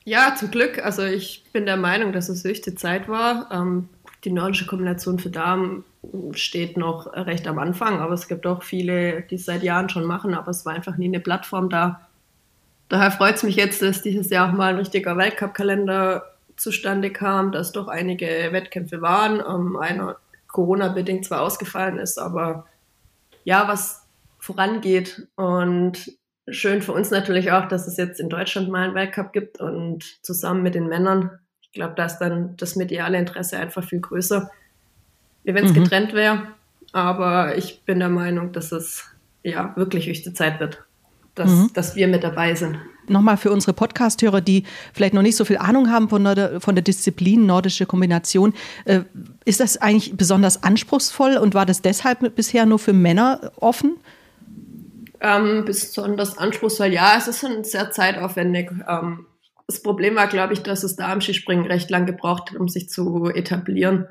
Ja, 0.05 0.35
zum 0.37 0.51
Glück. 0.51 0.85
Also 0.85 1.03
ich 1.03 1.45
bin 1.53 1.67
der 1.67 1.79
Meinung, 1.79 2.13
dass 2.13 2.29
es 2.29 2.45
höchste 2.45 2.75
Zeit 2.75 3.09
war. 3.09 3.49
Ähm, 3.51 3.89
die 4.25 4.31
nordische 4.31 4.67
Kombination 4.67 5.19
für 5.19 5.31
Damen 5.31 5.85
steht 6.33 6.77
noch 6.77 7.13
recht 7.15 7.47
am 7.49 7.59
Anfang, 7.59 8.01
aber 8.01 8.13
es 8.15 8.29
gibt 8.29 8.47
auch 8.47 8.63
viele, 8.63 9.23
die 9.23 9.37
es 9.37 9.47
seit 9.47 9.63
Jahren 9.63 9.89
schon 9.89 10.05
machen, 10.05 10.35
aber 10.35 10.51
es 10.51 10.67
war 10.67 10.75
einfach 10.75 10.97
nie 10.97 11.07
eine 11.07 11.21
Plattform 11.21 11.71
da. 11.71 12.09
Daher 12.89 13.11
freut 13.11 13.37
es 13.37 13.43
mich 13.43 13.57
jetzt, 13.57 13.81
dass 13.81 14.03
dieses 14.03 14.29
Jahr 14.29 14.49
auch 14.49 14.53
mal 14.53 14.71
ein 14.71 14.79
richtiger 14.79 15.17
Weltcup-Kalender 15.17 16.25
zustande 16.57 17.11
kam, 17.11 17.51
dass 17.53 17.73
doch 17.73 17.89
einige 17.89 18.27
Wettkämpfe 18.27 19.01
waren. 19.01 19.41
Ähm, 19.41 19.77
einer 19.77 20.17
Corona-bedingt 20.49 21.25
zwar 21.25 21.41
ausgefallen 21.41 21.99
ist, 21.99 22.19
aber 22.19 22.67
ja, 23.45 23.67
was 23.69 24.07
vorangeht. 24.39 25.27
Und 25.37 26.13
schön 26.49 26.83
für 26.83 26.93
uns 26.93 27.11
natürlich 27.11 27.53
auch, 27.53 27.69
dass 27.69 27.87
es 27.87 27.97
jetzt 27.97 28.21
in 28.21 28.29
Deutschland 28.29 28.69
mal 28.69 28.85
einen 28.85 28.95
Weltcup 28.95 29.33
gibt 29.33 29.61
und 29.61 30.05
zusammen 30.23 30.63
mit 30.63 30.75
den 30.75 30.89
Männern. 30.89 31.31
Ich 31.63 31.73
glaube, 31.73 31.95
da 31.97 32.05
ist 32.05 32.19
dann 32.19 32.57
das 32.57 32.77
mediale 32.77 33.19
Interesse 33.19 33.59
einfach 33.59 33.85
viel 33.85 34.01
größer 34.01 34.51
wie 35.45 35.55
wenn 35.55 35.65
es 35.65 35.73
mhm. 35.73 35.85
getrennt 35.85 36.13
wäre. 36.13 36.43
Aber 36.93 37.57
ich 37.57 37.83
bin 37.85 38.01
der 38.01 38.09
Meinung, 38.09 38.53
dass 38.53 38.73
es 38.73 39.05
ja 39.43 39.73
wirklich 39.77 40.07
höchste 40.07 40.33
Zeit 40.33 40.59
wird, 40.59 40.83
dass, 41.35 41.51
mhm. 41.51 41.71
dass 41.75 41.97
wir 41.97 42.09
mit 42.09 42.25
dabei 42.25 42.55
sind. 42.55 42.79
Nochmal 43.07 43.37
für 43.37 43.53
unsere 43.53 43.75
Podcast-Hörer, 43.75 44.41
die 44.41 44.65
vielleicht 44.95 45.13
noch 45.13 45.23
nicht 45.23 45.37
so 45.37 45.45
viel 45.45 45.59
Ahnung 45.59 45.91
haben 45.91 46.09
von 46.09 46.25
der, 46.25 46.61
von 46.61 46.75
der 46.75 46.83
Disziplin 46.83 47.45
nordische 47.45 47.85
Kombination. 47.85 48.55
Äh, 48.87 49.01
ist 49.45 49.61
das 49.61 49.77
eigentlich 49.77 50.17
besonders 50.17 50.63
anspruchsvoll 50.63 51.37
und 51.37 51.53
war 51.55 51.67
das 51.67 51.83
deshalb 51.83 52.35
bisher 52.35 52.65
nur 52.65 52.79
für 52.79 52.95
Männer 52.95 53.53
offen? 53.57 53.97
Ähm, 55.25 55.65
besonders 55.65 56.37
anspruchsvoll, 56.37 56.89
ja, 56.89 57.15
es 57.17 57.29
ist 57.29 57.47
sehr 57.71 57.91
zeitaufwendig. 57.91 58.71
Ähm, 58.87 59.27
das 59.67 59.83
Problem 59.83 60.17
war, 60.17 60.27
glaube 60.27 60.53
ich, 60.53 60.63
dass 60.63 60.85
es 60.85 60.97
da 60.97 61.11
am 61.11 61.23
Skispringen 61.23 61.65
recht 61.65 61.89
lang 61.89 62.05
gebraucht 62.05 62.51
hat, 62.51 62.59
um 62.59 62.69
sich 62.69 62.91
zu 62.91 63.31
etablieren. 63.31 64.07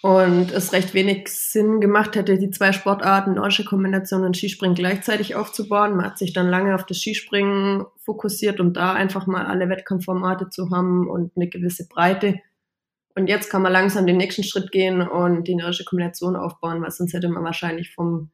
Und 0.00 0.52
es 0.52 0.72
recht 0.72 0.94
wenig 0.94 1.28
Sinn 1.28 1.82
gemacht 1.82 2.16
hätte, 2.16 2.38
die 2.38 2.48
zwei 2.48 2.72
Sportarten, 2.72 3.34
nordische 3.34 3.66
Kombination 3.66 4.24
und 4.24 4.38
Skispringen 4.38 4.74
gleichzeitig 4.74 5.34
aufzubauen. 5.34 5.94
Man 5.96 6.06
hat 6.06 6.16
sich 6.16 6.32
dann 6.32 6.48
lange 6.48 6.74
auf 6.74 6.86
das 6.86 6.96
Skispringen 6.96 7.84
fokussiert, 7.98 8.58
um 8.58 8.72
da 8.72 8.94
einfach 8.94 9.26
mal 9.26 9.44
alle 9.44 9.68
Wettkampfformate 9.68 10.48
zu 10.48 10.70
haben 10.70 11.10
und 11.10 11.32
eine 11.36 11.50
gewisse 11.50 11.86
Breite. 11.86 12.40
Und 13.14 13.26
jetzt 13.26 13.50
kann 13.50 13.60
man 13.60 13.72
langsam 13.72 14.06
den 14.06 14.16
nächsten 14.16 14.44
Schritt 14.44 14.72
gehen 14.72 15.02
und 15.02 15.46
die 15.46 15.56
nordische 15.56 15.84
Kombination 15.84 16.36
aufbauen, 16.36 16.80
weil 16.80 16.90
sonst 16.90 17.12
hätte 17.12 17.28
man 17.28 17.44
wahrscheinlich 17.44 17.92
vom 17.92 18.30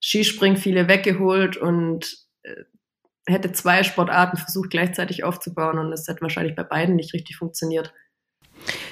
Skispringen 0.00 0.56
viele 0.56 0.88
weggeholt 0.88 1.56
und 1.56 2.16
äh, 2.42 2.64
hätte 3.26 3.52
zwei 3.52 3.82
Sportarten 3.82 4.36
versucht 4.36 4.70
gleichzeitig 4.70 5.24
aufzubauen 5.24 5.78
und 5.78 5.92
es 5.92 6.08
hätte 6.08 6.22
wahrscheinlich 6.22 6.56
bei 6.56 6.64
beiden 6.64 6.96
nicht 6.96 7.12
richtig 7.14 7.36
funktioniert. 7.36 7.92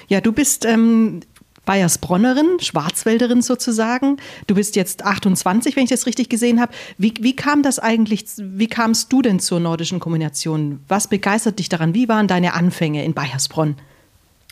Ja, 0.07 0.21
du 0.21 0.31
bist 0.31 0.65
ähm, 0.65 1.21
Bayersbronnerin, 1.65 2.59
Schwarzwälderin 2.59 3.41
sozusagen. 3.41 4.17
Du 4.47 4.55
bist 4.55 4.75
jetzt 4.75 5.05
28, 5.05 5.75
wenn 5.75 5.83
ich 5.83 5.89
das 5.89 6.07
richtig 6.07 6.29
gesehen 6.29 6.59
habe. 6.59 6.73
Wie, 6.97 7.13
wie 7.19 7.35
kam 7.35 7.61
das 7.61 7.77
eigentlich, 7.77 8.25
wie 8.37 8.67
kamst 8.67 9.13
du 9.13 9.21
denn 9.21 9.39
zur 9.39 9.59
nordischen 9.59 9.99
Kombination? 9.99 10.83
Was 10.87 11.07
begeistert 11.07 11.59
dich 11.59 11.69
daran? 11.69 11.93
Wie 11.93 12.09
waren 12.09 12.27
deine 12.27 12.53
Anfänge 12.53 13.05
in 13.05 13.13
Bayersbronn? 13.13 13.75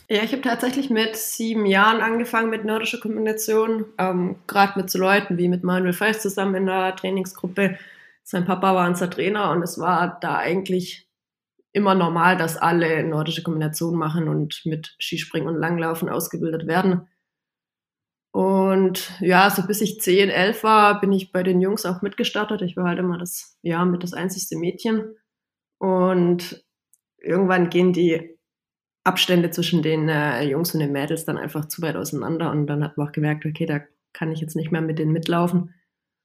Ja, 0.10 0.24
ich 0.24 0.32
habe 0.32 0.42
tatsächlich 0.42 0.90
mit 0.90 1.18
sieben 1.18 1.66
Jahren 1.66 2.00
angefangen 2.02 2.50
mit 2.50 2.64
nordischer 2.64 3.00
Kombination, 3.00 3.86
ähm, 3.98 4.38
gerade 4.48 4.80
mit 4.80 4.90
so 4.90 5.00
Leuten 5.00 5.38
wie 5.38 5.50
mit 5.50 5.64
Manuel 5.64 5.92
Feist 5.94 6.22
zusammen 6.22 6.56
in 6.56 6.66
der 6.66 6.96
Trainingsgruppe. 6.96 7.78
Sein 8.24 8.46
Papa 8.46 8.74
war 8.74 8.88
unser 8.88 9.10
Trainer 9.10 9.52
und 9.52 9.64
es 9.64 9.78
war 9.80 10.18
da 10.22 10.38
eigentlich 10.38 11.10
immer 11.74 11.96
normal, 11.96 12.38
dass 12.38 12.58
alle 12.58 13.04
nordische 13.04 13.44
Kombinationen 13.44 14.00
machen 14.00 14.30
und 14.30 14.62
mit 14.66 14.96
Skispringen 15.00 15.50
und 15.50 15.58
Langlaufen 15.60 16.10
ausgebildet 16.10 16.68
werden. 16.68 17.08
Und 18.32 19.12
ja, 19.20 19.50
so 19.50 19.66
bis 19.66 19.82
ich 19.82 20.00
10, 20.00 20.30
11 20.30 20.64
war, 20.64 21.02
bin 21.02 21.12
ich 21.12 21.32
bei 21.32 21.44
den 21.44 21.60
Jungs 21.62 21.86
auch 21.86 22.02
mitgestartet. 22.02 22.62
Ich 22.62 22.78
war 22.78 22.86
halt 22.88 23.00
immer 23.00 23.18
das, 23.18 23.58
ja, 23.62 23.84
mit 23.86 24.04
das 24.04 24.14
einzigste 24.14 24.58
Mädchen. 24.58 25.16
Und 25.80 26.64
irgendwann 27.20 27.70
gehen 27.70 27.94
die 27.94 28.37
Abstände 29.08 29.50
zwischen 29.52 29.82
den 29.82 30.10
äh, 30.10 30.44
Jungs 30.44 30.74
und 30.74 30.82
den 30.82 30.92
Mädels 30.92 31.26
dann 31.26 31.38
einfach 31.38 31.68
zu 31.68 31.82
weit 31.82 31.96
auseinander. 31.96 32.52
Und 32.52 32.68
dann 32.68 32.84
hat 32.84 32.98
man 32.98 33.08
auch 33.08 33.12
gemerkt, 33.12 33.46
okay, 33.46 33.66
da 33.66 33.80
kann 34.14 34.32
ich 34.32 34.42
jetzt 34.42 34.56
nicht 34.56 34.72
mehr 34.72 34.82
mit 34.82 35.00
denen 35.00 35.14
mitlaufen. 35.14 35.74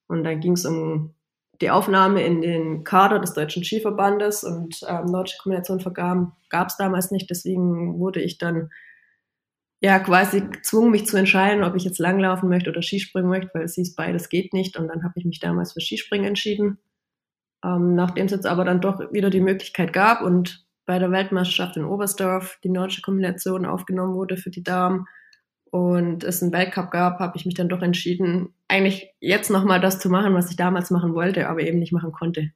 Und 0.08 0.24
dann 0.24 0.40
ging 0.40 0.52
es 0.52 0.66
um 0.66 1.14
die 1.60 1.70
Aufnahme 1.70 2.24
in 2.24 2.42
den 2.42 2.82
Kader 2.82 3.20
des 3.20 3.34
Deutschen 3.34 3.62
Skiverbandes 3.62 4.42
und 4.42 4.80
ähm, 4.88 5.06
Nordische 5.06 5.38
Kombination 5.40 5.80
vergaben, 5.80 6.32
gab 6.48 6.68
es 6.68 6.76
damals 6.76 7.10
nicht. 7.12 7.30
Deswegen 7.30 7.98
wurde 8.00 8.20
ich 8.20 8.38
dann 8.38 8.70
ja 9.80 9.98
quasi 10.00 10.40
gezwungen, 10.40 10.90
mich 10.90 11.06
zu 11.06 11.16
entscheiden, 11.16 11.64
ob 11.64 11.76
ich 11.76 11.84
jetzt 11.84 11.98
langlaufen 11.98 12.48
möchte 12.48 12.70
oder 12.70 12.82
Skispringen 12.82 13.30
möchte, 13.30 13.50
weil 13.54 13.64
es 13.64 13.74
hieß, 13.74 13.94
beides 13.94 14.28
geht 14.28 14.52
nicht. 14.52 14.76
Und 14.76 14.88
dann 14.88 15.04
habe 15.04 15.14
ich 15.16 15.24
mich 15.24 15.38
damals 15.38 15.72
für 15.72 15.80
Skispringen 15.80 16.26
entschieden. 16.26 16.78
Ähm, 17.64 17.94
nachdem 17.94 18.26
es 18.26 18.32
jetzt 18.32 18.46
aber 18.46 18.64
dann 18.64 18.80
doch 18.80 19.12
wieder 19.12 19.30
die 19.30 19.40
Möglichkeit 19.40 19.92
gab 19.92 20.22
und 20.22 20.66
bei 20.86 20.98
der 20.98 21.10
Weltmeisterschaft 21.10 21.76
in 21.76 21.84
Oberstdorf 21.84 22.58
die 22.64 22.70
nordische 22.70 23.02
Kombination 23.02 23.66
aufgenommen 23.66 24.14
wurde 24.14 24.36
für 24.36 24.50
die 24.50 24.62
Damen, 24.62 25.06
und 25.72 26.22
es 26.22 26.42
einen 26.42 26.52
Weltcup 26.52 26.90
gab, 26.90 27.18
habe 27.18 27.36
ich 27.38 27.46
mich 27.46 27.54
dann 27.54 27.70
doch 27.70 27.80
entschieden, 27.80 28.52
eigentlich 28.68 29.08
jetzt 29.20 29.50
nochmal 29.50 29.80
das 29.80 29.98
zu 29.98 30.10
machen, 30.10 30.34
was 30.34 30.50
ich 30.50 30.56
damals 30.56 30.90
machen 30.90 31.14
wollte, 31.14 31.48
aber 31.48 31.62
eben 31.62 31.78
nicht 31.78 31.94
machen 31.94 32.12
konnte. 32.12 32.50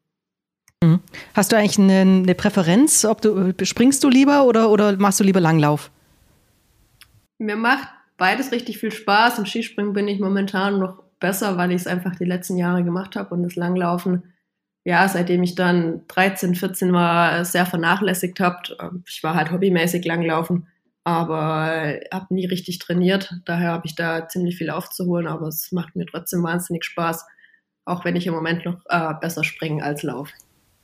Mhm. 0.85 1.01
Hast 1.35 1.51
du 1.51 1.57
eigentlich 1.57 1.79
eine, 1.79 2.01
eine 2.01 2.35
Präferenz, 2.35 3.07
ob 3.07 3.23
du 3.23 3.55
springst 3.63 4.05
du 4.05 4.11
lieber 4.11 4.45
oder, 4.45 4.71
oder 4.71 4.99
machst 4.99 5.19
du 5.19 5.25
lieber 5.25 5.41
Langlauf? 5.41 5.91
Mir 7.39 7.57
macht 7.57 7.89
beides 8.19 8.53
richtig 8.53 8.79
viel 8.79 8.93
Spaß. 8.93 9.39
Im 9.39 9.47
Skispringen 9.47 9.95
bin 9.95 10.09
ich 10.09 10.21
momentan 10.21 10.79
noch 10.79 11.03
besser, 11.19 11.57
weil 11.57 11.71
ich 11.71 11.81
es 11.81 11.87
einfach 11.87 12.17
die 12.17 12.27
letzten 12.27 12.59
Jahre 12.59 12.85
gemacht 12.85 13.17
habe 13.17 13.35
und 13.35 13.43
das 13.43 13.57
Langlaufen, 13.57 14.25
ja, 14.87 15.07
seitdem 15.09 15.43
ich 15.43 15.55
dann 15.55 16.03
13, 16.09 16.55
14 16.55 16.93
war, 16.93 17.45
sehr 17.45 17.67
vernachlässigt 17.67 18.41
habe. 18.41 19.03
Ich 19.07 19.23
war 19.23 19.35
halt 19.35 19.51
hobbymäßig 19.51 20.05
Langlaufen 20.05 20.67
aber 21.07 22.01
habe 22.13 22.35
nie 22.35 22.47
richtig 22.47 22.81
trainiert. 22.81 23.33
Daher 23.45 23.71
habe 23.71 23.87
ich 23.87 23.95
da 23.95 24.27
ziemlich 24.27 24.57
viel 24.57 24.71
aufzuholen, 24.71 25.29
aber 25.29 25.47
es 25.47 25.71
macht 25.71 25.95
mir 25.95 26.05
trotzdem 26.05 26.43
wahnsinnig 26.43 26.85
Spaß. 26.85 27.25
auch 27.85 28.05
wenn 28.05 28.17
ich 28.17 28.27
im 28.27 28.35
Moment 28.35 28.65
noch 28.65 28.81
äh, 28.89 29.15
besser 29.21 29.45
springe 29.45 29.85
als 29.85 30.03
laufe. 30.03 30.33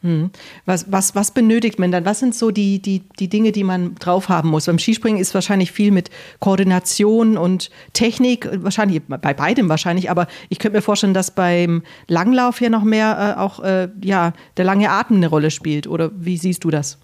Hm. 0.03 0.31
Was, 0.67 0.91
was, 0.91 1.15
was 1.15 1.31
benötigt 1.31 1.79
man 1.79 1.93
dann? 1.93 2.05
Was 2.05 2.19
sind 2.19 2.35
so 2.35 2.51
die, 2.51 2.81
die, 2.83 3.05
die 3.21 3.29
Dinge, 3.29 3.53
die 3.53 3.63
man 3.63 3.95
drauf 3.95 4.29
haben 4.29 4.49
muss? 4.49 4.67
Beim 4.67 4.81
Skispringen 4.81 5.21
ist 5.21 5.33
wahrscheinlich 5.33 5.71
viel 5.71 5.93
mit 5.93 6.11
Koordination 6.41 7.39
und 7.39 7.71
Technik, 7.93 8.49
wahrscheinlich 8.53 9.01
bei 9.07 9.33
beidem 9.33 9.69
wahrscheinlich, 9.69 10.11
aber 10.11 10.27
ich 10.49 10.59
könnte 10.59 10.79
mir 10.79 10.83
vorstellen, 10.83 11.15
dass 11.15 11.31
beim 11.31 11.83
Langlauf 12.09 12.61
ja 12.61 12.69
noch 12.69 12.83
mehr 12.83 13.37
äh, 13.37 13.41
auch 13.41 13.61
äh, 13.61 13.91
ja, 14.03 14.33
der 14.57 14.65
lange 14.65 14.91
Atem 14.91 15.19
eine 15.19 15.29
Rolle 15.29 15.53
spielt. 15.53 15.87
Oder 15.87 16.11
wie 16.15 16.37
siehst 16.37 16.65
du 16.65 16.71
das? 16.71 16.99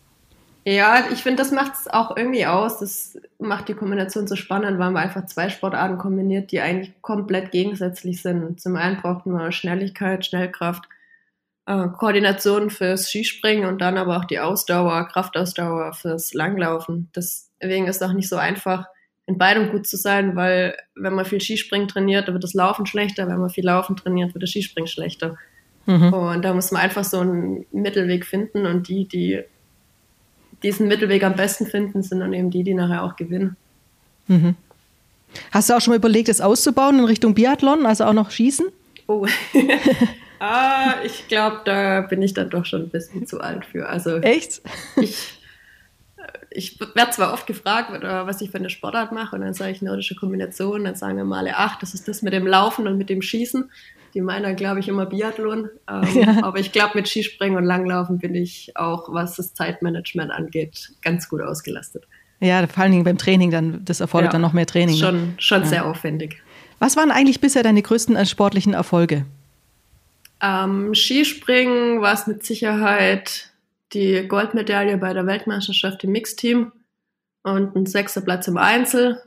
Ja, 0.64 1.04
ich 1.12 1.22
finde, 1.22 1.42
das 1.42 1.52
macht 1.52 1.74
es 1.74 1.88
auch 1.88 2.16
irgendwie 2.16 2.46
aus. 2.46 2.80
Das 2.80 3.16
macht 3.38 3.68
die 3.68 3.74
Kombination 3.74 4.26
so 4.26 4.34
spannend, 4.34 4.78
weil 4.78 4.90
man 4.90 5.04
einfach 5.04 5.24
zwei 5.26 5.50
Sportarten 5.50 5.98
kombiniert, 5.98 6.50
die 6.50 6.60
eigentlich 6.60 7.00
komplett 7.00 7.52
gegensätzlich 7.52 8.20
sind. 8.20 8.60
Zum 8.60 8.76
einen 8.76 8.96
braucht 8.96 9.24
man 9.24 9.52
Schnelligkeit, 9.52 10.26
Schnellkraft 10.26 10.88
äh, 11.68 11.88
Koordination 11.98 12.70
fürs 12.70 13.10
Skispringen 13.10 13.68
und 13.68 13.82
dann 13.82 13.98
aber 13.98 14.16
auch 14.16 14.24
die 14.24 14.40
Ausdauer, 14.40 15.06
Kraftausdauer 15.08 15.92
fürs 15.92 16.32
Langlaufen. 16.32 17.10
Deswegen 17.14 17.86
ist 17.86 17.96
es 17.96 18.02
auch 18.02 18.14
nicht 18.14 18.30
so 18.30 18.36
einfach, 18.36 18.86
in 19.26 19.36
beidem 19.36 19.70
gut 19.70 19.86
zu 19.86 19.98
sein, 19.98 20.34
weil 20.34 20.74
wenn 20.94 21.12
man 21.12 21.26
viel 21.26 21.42
Skispringen 21.42 21.86
trainiert, 21.86 22.26
dann 22.26 22.34
wird 22.34 22.44
das 22.44 22.54
Laufen 22.54 22.86
schlechter, 22.86 23.28
wenn 23.28 23.36
man 23.36 23.50
viel 23.50 23.66
Laufen 23.66 23.96
trainiert, 23.96 24.32
wird 24.32 24.42
das 24.42 24.50
Skispringen 24.50 24.88
schlechter. 24.88 25.36
Mhm. 25.84 26.14
Und 26.14 26.42
da 26.42 26.54
muss 26.54 26.70
man 26.70 26.80
einfach 26.80 27.04
so 27.04 27.20
einen 27.20 27.66
Mittelweg 27.70 28.24
finden 28.24 28.64
und 28.64 28.88
die, 28.88 29.06
die 29.06 29.42
diesen 30.62 30.88
Mittelweg 30.88 31.22
am 31.22 31.36
besten 31.36 31.66
finden, 31.66 32.02
sind 32.02 32.20
dann 32.20 32.32
eben 32.32 32.50
die, 32.50 32.64
die 32.64 32.74
nachher 32.74 33.04
auch 33.04 33.16
gewinnen. 33.16 33.58
Mhm. 34.26 34.56
Hast 35.50 35.68
du 35.68 35.74
auch 35.74 35.80
schon 35.82 35.92
mal 35.92 35.98
überlegt, 35.98 36.30
es 36.30 36.40
auszubauen 36.40 36.98
in 36.98 37.04
Richtung 37.04 37.34
Biathlon, 37.34 37.84
also 37.84 38.04
auch 38.04 38.14
noch 38.14 38.30
Schießen? 38.30 38.68
Oh, 39.06 39.26
Ah, 40.40 40.94
ich 41.04 41.28
glaube, 41.28 41.60
da 41.64 42.02
bin 42.02 42.22
ich 42.22 42.34
dann 42.34 42.50
doch 42.50 42.64
schon 42.64 42.82
ein 42.82 42.90
bisschen 42.90 43.26
zu 43.26 43.40
alt 43.40 43.64
für. 43.64 43.88
Also 43.88 44.18
Echt? 44.18 44.62
Ich, 45.00 45.40
ich 46.50 46.80
werde 46.80 47.10
zwar 47.10 47.32
oft 47.32 47.46
gefragt, 47.46 47.90
was 48.02 48.40
ich 48.40 48.50
für 48.50 48.58
eine 48.58 48.70
Sportart 48.70 49.12
mache, 49.12 49.36
und 49.36 49.42
dann 49.42 49.54
sage 49.54 49.72
ich 49.72 49.82
nordische 49.82 50.14
Kombination, 50.14 50.84
dann 50.84 50.94
sagen 50.94 51.16
wir 51.16 51.24
mal, 51.24 51.48
ach, 51.54 51.78
das 51.78 51.94
ist 51.94 52.08
das 52.08 52.22
mit 52.22 52.32
dem 52.32 52.46
Laufen 52.46 52.86
und 52.86 52.98
mit 52.98 53.10
dem 53.10 53.22
Schießen. 53.22 53.70
Die 54.14 54.22
meinen, 54.22 54.56
glaube 54.56 54.80
ich, 54.80 54.88
immer 54.88 55.04
Biathlon. 55.04 55.68
Ähm, 55.88 56.02
ja. 56.14 56.42
Aber 56.42 56.58
ich 56.58 56.72
glaube, 56.72 56.92
mit 56.94 57.06
Skispringen 57.06 57.58
und 57.58 57.64
Langlaufen 57.64 58.18
bin 58.18 58.34
ich 58.34 58.72
auch, 58.74 59.12
was 59.12 59.36
das 59.36 59.52
Zeitmanagement 59.52 60.30
angeht, 60.32 60.92
ganz 61.02 61.28
gut 61.28 61.42
ausgelastet. 61.42 62.08
Ja, 62.40 62.66
vor 62.66 62.84
allen 62.84 62.92
Dingen 62.92 63.04
beim 63.04 63.18
Training, 63.18 63.50
dann, 63.50 63.84
das 63.84 64.00
erfordert 64.00 64.28
ja, 64.28 64.32
dann 64.32 64.40
noch 64.40 64.54
mehr 64.54 64.64
Training. 64.66 64.94
Ne? 64.94 65.00
Schon, 65.00 65.34
schon 65.38 65.62
ja. 65.62 65.68
sehr 65.68 65.86
aufwendig. 65.86 66.40
Was 66.78 66.96
waren 66.96 67.10
eigentlich 67.10 67.40
bisher 67.40 67.62
deine 67.62 67.82
größten 67.82 68.16
äh, 68.16 68.24
sportlichen 68.24 68.72
Erfolge? 68.72 69.26
Ähm, 70.40 70.94
Skispringen 70.94 72.00
war 72.00 72.14
es 72.14 72.26
mit 72.26 72.44
Sicherheit 72.44 73.52
die 73.92 74.26
Goldmedaille 74.28 74.98
bei 74.98 75.12
der 75.12 75.26
Weltmeisterschaft 75.26 76.04
im 76.04 76.12
Mixteam 76.12 76.72
und 77.42 77.74
ein 77.74 77.86
sechster 77.86 78.20
Platz 78.20 78.46
im 78.48 78.56
Einzel. 78.56 79.22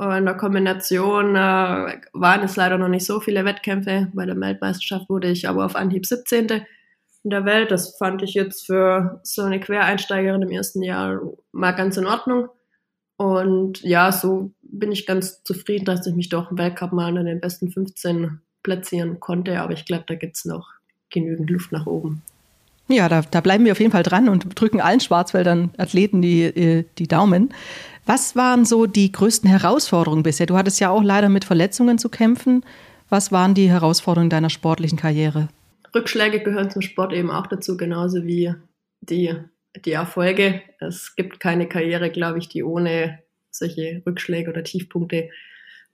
In 0.00 0.24
der 0.24 0.36
Kombination 0.36 1.36
äh, 1.36 2.00
waren 2.12 2.42
es 2.42 2.56
leider 2.56 2.78
noch 2.78 2.88
nicht 2.88 3.04
so 3.04 3.20
viele 3.20 3.44
Wettkämpfe. 3.44 4.08
Bei 4.14 4.24
der 4.24 4.40
Weltmeisterschaft 4.40 5.10
wurde 5.10 5.28
ich 5.28 5.48
aber 5.48 5.66
auf 5.66 5.76
Anhieb 5.76 6.06
17. 6.06 6.48
in 7.22 7.30
der 7.30 7.44
Welt. 7.44 7.70
Das 7.70 7.96
fand 7.98 8.22
ich 8.22 8.32
jetzt 8.32 8.66
für 8.66 9.20
so 9.22 9.42
eine 9.42 9.60
Quereinsteigerin 9.60 10.42
im 10.42 10.50
ersten 10.50 10.82
Jahr 10.82 11.20
mal 11.52 11.72
ganz 11.72 11.98
in 11.98 12.06
Ordnung. 12.06 12.48
Und 13.18 13.82
ja, 13.82 14.10
so 14.10 14.52
bin 14.62 14.90
ich 14.90 15.04
ganz 15.04 15.42
zufrieden, 15.42 15.84
dass 15.84 16.06
ich 16.06 16.14
mich 16.14 16.30
doch 16.30 16.50
im 16.50 16.56
Weltcup 16.56 16.92
mal 16.92 17.14
in 17.18 17.26
den 17.26 17.40
besten 17.40 17.70
15 17.70 18.40
platzieren 18.62 19.20
konnte. 19.20 19.60
Aber 19.60 19.72
ich 19.72 19.84
glaube, 19.84 20.04
da 20.06 20.14
gibt 20.14 20.36
es 20.36 20.44
noch 20.44 20.68
genügend 21.10 21.50
Luft 21.50 21.72
nach 21.72 21.86
oben. 21.86 22.22
Ja, 22.88 23.08
da, 23.08 23.22
da, 23.22 23.40
bleiben 23.40 23.64
wir 23.64 23.72
auf 23.72 23.78
jeden 23.78 23.92
Fall 23.92 24.02
dran 24.02 24.28
und 24.28 24.60
drücken 24.60 24.80
allen 24.80 24.98
Schwarzwäldern 24.98 25.70
Athleten 25.78 26.22
die, 26.22 26.42
äh, 26.42 26.84
die 26.98 27.06
Daumen. 27.06 27.54
Was 28.04 28.34
waren 28.34 28.64
so 28.64 28.86
die 28.86 29.12
größten 29.12 29.48
Herausforderungen 29.48 30.24
bisher? 30.24 30.46
Du 30.46 30.56
hattest 30.56 30.80
ja 30.80 30.90
auch 30.90 31.02
leider 31.02 31.28
mit 31.28 31.44
Verletzungen 31.44 31.98
zu 31.98 32.08
kämpfen. 32.08 32.64
Was 33.08 33.30
waren 33.30 33.54
die 33.54 33.70
Herausforderungen 33.70 34.30
deiner 34.30 34.50
sportlichen 34.50 34.98
Karriere? 34.98 35.48
Rückschläge 35.94 36.40
gehören 36.40 36.70
zum 36.70 36.82
Sport 36.82 37.12
eben 37.12 37.30
auch 37.30 37.46
dazu, 37.46 37.76
genauso 37.76 38.24
wie 38.24 38.54
die, 39.00 39.34
die 39.84 39.92
Erfolge. 39.92 40.62
Es 40.80 41.14
gibt 41.14 41.38
keine 41.38 41.68
Karriere, 41.68 42.10
glaube 42.10 42.38
ich, 42.38 42.48
die 42.48 42.64
ohne 42.64 43.20
solche 43.50 44.02
Rückschläge 44.06 44.50
oder 44.50 44.64
Tiefpunkte 44.64 45.30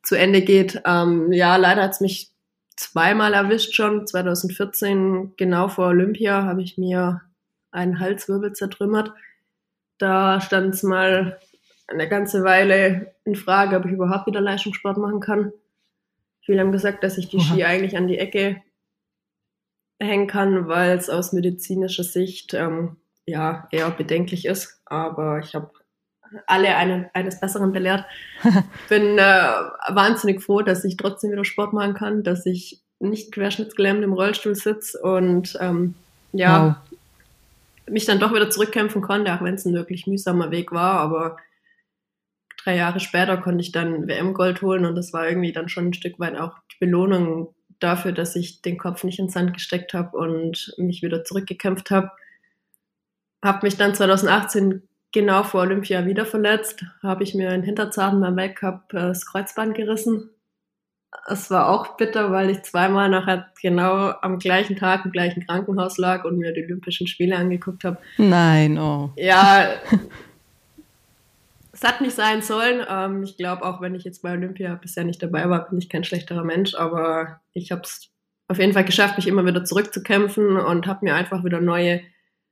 zu 0.02 0.14
Ende 0.14 0.42
geht. 0.42 0.80
Ähm, 0.86 1.32
ja, 1.32 1.56
leider 1.56 1.82
hat 1.82 1.92
es 1.92 2.00
mich 2.00 2.30
zweimal 2.76 3.34
erwischt 3.34 3.74
schon. 3.74 4.06
2014, 4.06 5.34
genau 5.36 5.68
vor 5.68 5.88
Olympia, 5.88 6.44
habe 6.44 6.62
ich 6.62 6.78
mir 6.78 7.22
einen 7.70 8.00
Halswirbel 8.00 8.52
zertrümmert. 8.52 9.12
Da 9.98 10.40
stand 10.40 10.74
es 10.74 10.82
mal 10.82 11.40
eine 11.88 12.08
ganze 12.08 12.42
Weile 12.44 13.14
in 13.24 13.36
Frage, 13.36 13.76
ob 13.76 13.86
ich 13.86 13.92
überhaupt 13.92 14.26
wieder 14.26 14.40
Leistungssport 14.40 14.98
machen 14.98 15.20
kann. 15.20 15.52
Viele 16.40 16.60
haben 16.60 16.72
gesagt, 16.72 17.02
dass 17.02 17.18
ich 17.18 17.28
die 17.28 17.40
Ski 17.40 17.64
eigentlich 17.64 17.96
an 17.96 18.06
die 18.06 18.18
Ecke 18.18 18.62
hängen 20.00 20.26
kann, 20.26 20.68
weil 20.68 20.96
es 20.96 21.08
aus 21.08 21.32
medizinischer 21.32 22.04
Sicht 22.04 22.54
ähm, 22.54 22.96
ja 23.24 23.68
eher 23.72 23.90
bedenklich 23.90 24.44
ist. 24.44 24.80
Aber 24.84 25.38
ich 25.38 25.54
habe 25.54 25.70
alle 26.46 26.76
eine, 26.76 27.10
eines 27.14 27.40
Besseren 27.40 27.72
belehrt. 27.72 28.04
Bin 28.88 29.18
äh, 29.18 29.52
wahnsinnig 29.88 30.42
froh, 30.42 30.62
dass 30.62 30.84
ich 30.84 30.96
trotzdem 30.96 31.32
wieder 31.32 31.44
Sport 31.44 31.72
machen 31.72 31.94
kann, 31.94 32.22
dass 32.22 32.46
ich 32.46 32.80
nicht 32.98 33.32
querschnittsgelähmt 33.32 34.02
im 34.02 34.12
Rollstuhl 34.12 34.54
sitze 34.54 34.98
und 35.00 35.56
ähm, 35.60 35.94
ja, 36.32 36.78
wow. 36.90 36.98
mich 37.88 38.06
dann 38.06 38.18
doch 38.18 38.32
wieder 38.32 38.50
zurückkämpfen 38.50 39.02
konnte, 39.02 39.34
auch 39.34 39.42
wenn 39.42 39.54
es 39.54 39.64
ein 39.64 39.74
wirklich 39.74 40.06
mühsamer 40.06 40.50
Weg 40.50 40.72
war. 40.72 41.00
Aber 41.00 41.36
drei 42.62 42.76
Jahre 42.76 43.00
später 43.00 43.36
konnte 43.36 43.62
ich 43.62 43.72
dann 43.72 44.08
WM-Gold 44.08 44.62
holen 44.62 44.86
und 44.86 44.94
das 44.96 45.12
war 45.12 45.28
irgendwie 45.28 45.52
dann 45.52 45.68
schon 45.68 45.88
ein 45.88 45.94
Stück 45.94 46.18
weit 46.18 46.36
auch 46.36 46.54
die 46.72 46.84
Belohnung 46.84 47.54
dafür, 47.80 48.12
dass 48.12 48.36
ich 48.36 48.62
den 48.62 48.78
Kopf 48.78 49.04
nicht 49.04 49.18
ins 49.18 49.34
Sand 49.34 49.54
gesteckt 49.54 49.94
habe 49.94 50.16
und 50.16 50.74
mich 50.78 51.02
wieder 51.02 51.24
zurückgekämpft 51.24 51.90
habe. 51.90 52.10
Habe 53.44 53.66
mich 53.66 53.76
dann 53.76 53.94
2018 53.94 54.82
genau 55.12 55.42
vor 55.42 55.62
Olympia 55.62 56.06
wieder 56.06 56.26
verletzt, 56.26 56.84
habe 57.02 57.22
ich 57.24 57.34
mir 57.34 57.50
in 57.50 57.62
Hinterzarten 57.62 58.20
beim 58.20 58.36
Weltcup 58.36 58.92
äh, 58.92 58.98
das 58.98 59.26
Kreuzband 59.26 59.74
gerissen. 59.74 60.30
Es 61.28 61.50
war 61.50 61.68
auch 61.70 61.96
bitter, 61.96 62.30
weil 62.30 62.50
ich 62.50 62.62
zweimal 62.62 63.08
nachher 63.08 63.46
genau 63.62 64.12
am 64.20 64.38
gleichen 64.38 64.76
Tag 64.76 65.04
im 65.04 65.12
gleichen 65.12 65.46
Krankenhaus 65.46 65.96
lag 65.98 66.24
und 66.24 66.38
mir 66.38 66.52
die 66.52 66.64
Olympischen 66.64 67.06
Spiele 67.06 67.36
angeguckt 67.36 67.84
habe. 67.84 67.98
Nein, 68.18 68.78
oh. 68.78 69.10
Ja, 69.16 69.66
es 71.72 71.82
hat 71.82 72.00
nicht 72.00 72.14
sein 72.14 72.42
sollen. 72.42 72.84
Ähm, 72.88 73.22
ich 73.22 73.36
glaube, 73.36 73.64
auch 73.64 73.80
wenn 73.80 73.94
ich 73.94 74.04
jetzt 74.04 74.22
bei 74.22 74.32
Olympia 74.32 74.74
bisher 74.74 75.04
nicht 75.04 75.22
dabei 75.22 75.48
war, 75.48 75.68
bin 75.68 75.78
ich 75.78 75.88
kein 75.88 76.04
schlechterer 76.04 76.44
Mensch, 76.44 76.74
aber 76.74 77.40
ich 77.52 77.70
habe 77.70 77.82
es 77.82 78.10
auf 78.48 78.58
jeden 78.58 78.72
Fall 78.72 78.84
geschafft, 78.84 79.16
mich 79.16 79.26
immer 79.26 79.44
wieder 79.44 79.64
zurückzukämpfen 79.64 80.56
und 80.56 80.86
habe 80.86 81.04
mir 81.04 81.14
einfach 81.14 81.44
wieder 81.44 81.60
neue 81.60 82.00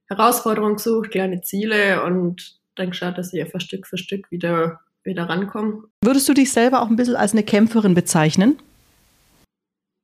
Herausforderungen 0.08 0.76
gesucht, 0.76 1.10
kleine 1.10 1.40
Ziele 1.42 2.02
und 2.04 2.58
dann 2.76 2.90
geschaut, 2.90 3.18
dass 3.18 3.32
ich 3.32 3.40
einfach 3.40 3.60
Stück 3.60 3.86
für 3.86 3.98
Stück 3.98 4.30
wieder, 4.30 4.80
wieder 5.02 5.28
rankomme. 5.28 5.84
Würdest 6.02 6.28
du 6.28 6.34
dich 6.34 6.52
selber 6.52 6.82
auch 6.82 6.88
ein 6.88 6.96
bisschen 6.96 7.16
als 7.16 7.32
eine 7.32 7.42
Kämpferin 7.42 7.94
bezeichnen? 7.94 8.58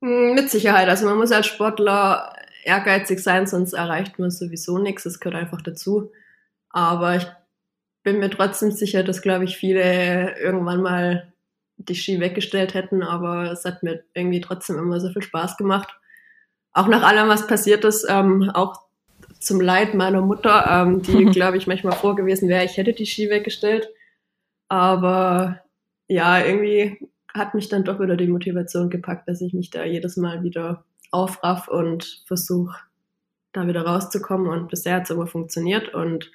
Hm, 0.03 0.35
mit 0.35 0.51
Sicherheit. 0.51 0.89
Also 0.89 1.07
man 1.07 1.19
muss 1.19 1.33
als 1.33 1.47
Sportler 1.47 2.33
ehrgeizig 2.65 3.21
sein, 3.21 3.47
sonst 3.47 3.73
erreicht 3.73 4.19
man 4.19 4.31
sowieso 4.31 4.79
nichts. 4.79 5.05
Das 5.05 5.21
gehört 5.21 5.41
einfach 5.41 5.63
dazu. 5.63 6.11
Aber 6.71 7.17
ich 7.17 7.27
bin 8.03 8.19
mir 8.19 8.31
trotzdem 8.31 8.71
sicher, 8.71 9.03
dass, 9.03 9.23
glaube 9.23 9.45
ich, 9.45 9.57
viele 9.57 10.39
irgendwann 10.39 10.81
mal 10.81 11.33
die 11.77 11.95
Ski 11.95 12.21
weggestellt 12.21 12.75
hätten, 12.75 13.03
aber 13.03 13.51
es 13.51 13.65
hat 13.65 13.83
mir 13.83 14.05
irgendwie 14.15 14.41
trotzdem 14.41 14.79
immer 14.79 15.01
so 15.01 15.11
viel 15.11 15.23
Spaß 15.23 15.57
gemacht. 15.57 15.89
Auch 16.73 16.87
nach 16.87 17.03
allem, 17.03 17.29
was 17.29 17.47
passiert 17.47 17.85
ist, 17.85 18.07
ähm, 18.09 18.51
auch 18.51 18.83
zum 19.41 19.61
Leid 19.61 19.95
meiner 19.95 20.21
Mutter, 20.21 20.67
ähm, 20.69 21.03
die, 21.03 21.25
glaube 21.33 21.57
ich, 21.57 21.67
manchmal 21.67 21.95
froh 21.95 22.15
gewesen 22.15 22.49
wäre, 22.49 22.65
ich 22.65 22.77
hätte 22.77 22.93
die 22.93 23.07
Ski 23.07 23.31
weggestellt. 23.31 23.89
Aber 24.69 25.61
ja, 26.07 26.45
irgendwie 26.45 26.99
hat 27.35 27.55
mich 27.55 27.69
dann 27.69 27.85
doch 27.85 28.01
wieder 28.01 28.17
die 28.17 28.29
Motivation 28.29 28.91
gepackt, 28.91 29.29
dass 29.29 29.41
ich 29.41 29.53
mich 29.53 29.71
da 29.71 29.85
jedes 29.85 30.17
Mal 30.17 30.43
wieder 30.43 30.85
aufraff 31.11 31.69
und 31.69 32.23
versuche, 32.27 32.77
da 33.53 33.67
wieder 33.67 33.83
rauszukommen. 33.83 34.49
Und 34.49 34.69
bisher 34.69 34.97
hat 34.97 35.05
es 35.05 35.11
immer 35.11 35.27
funktioniert. 35.27 35.95
Und 35.95 36.31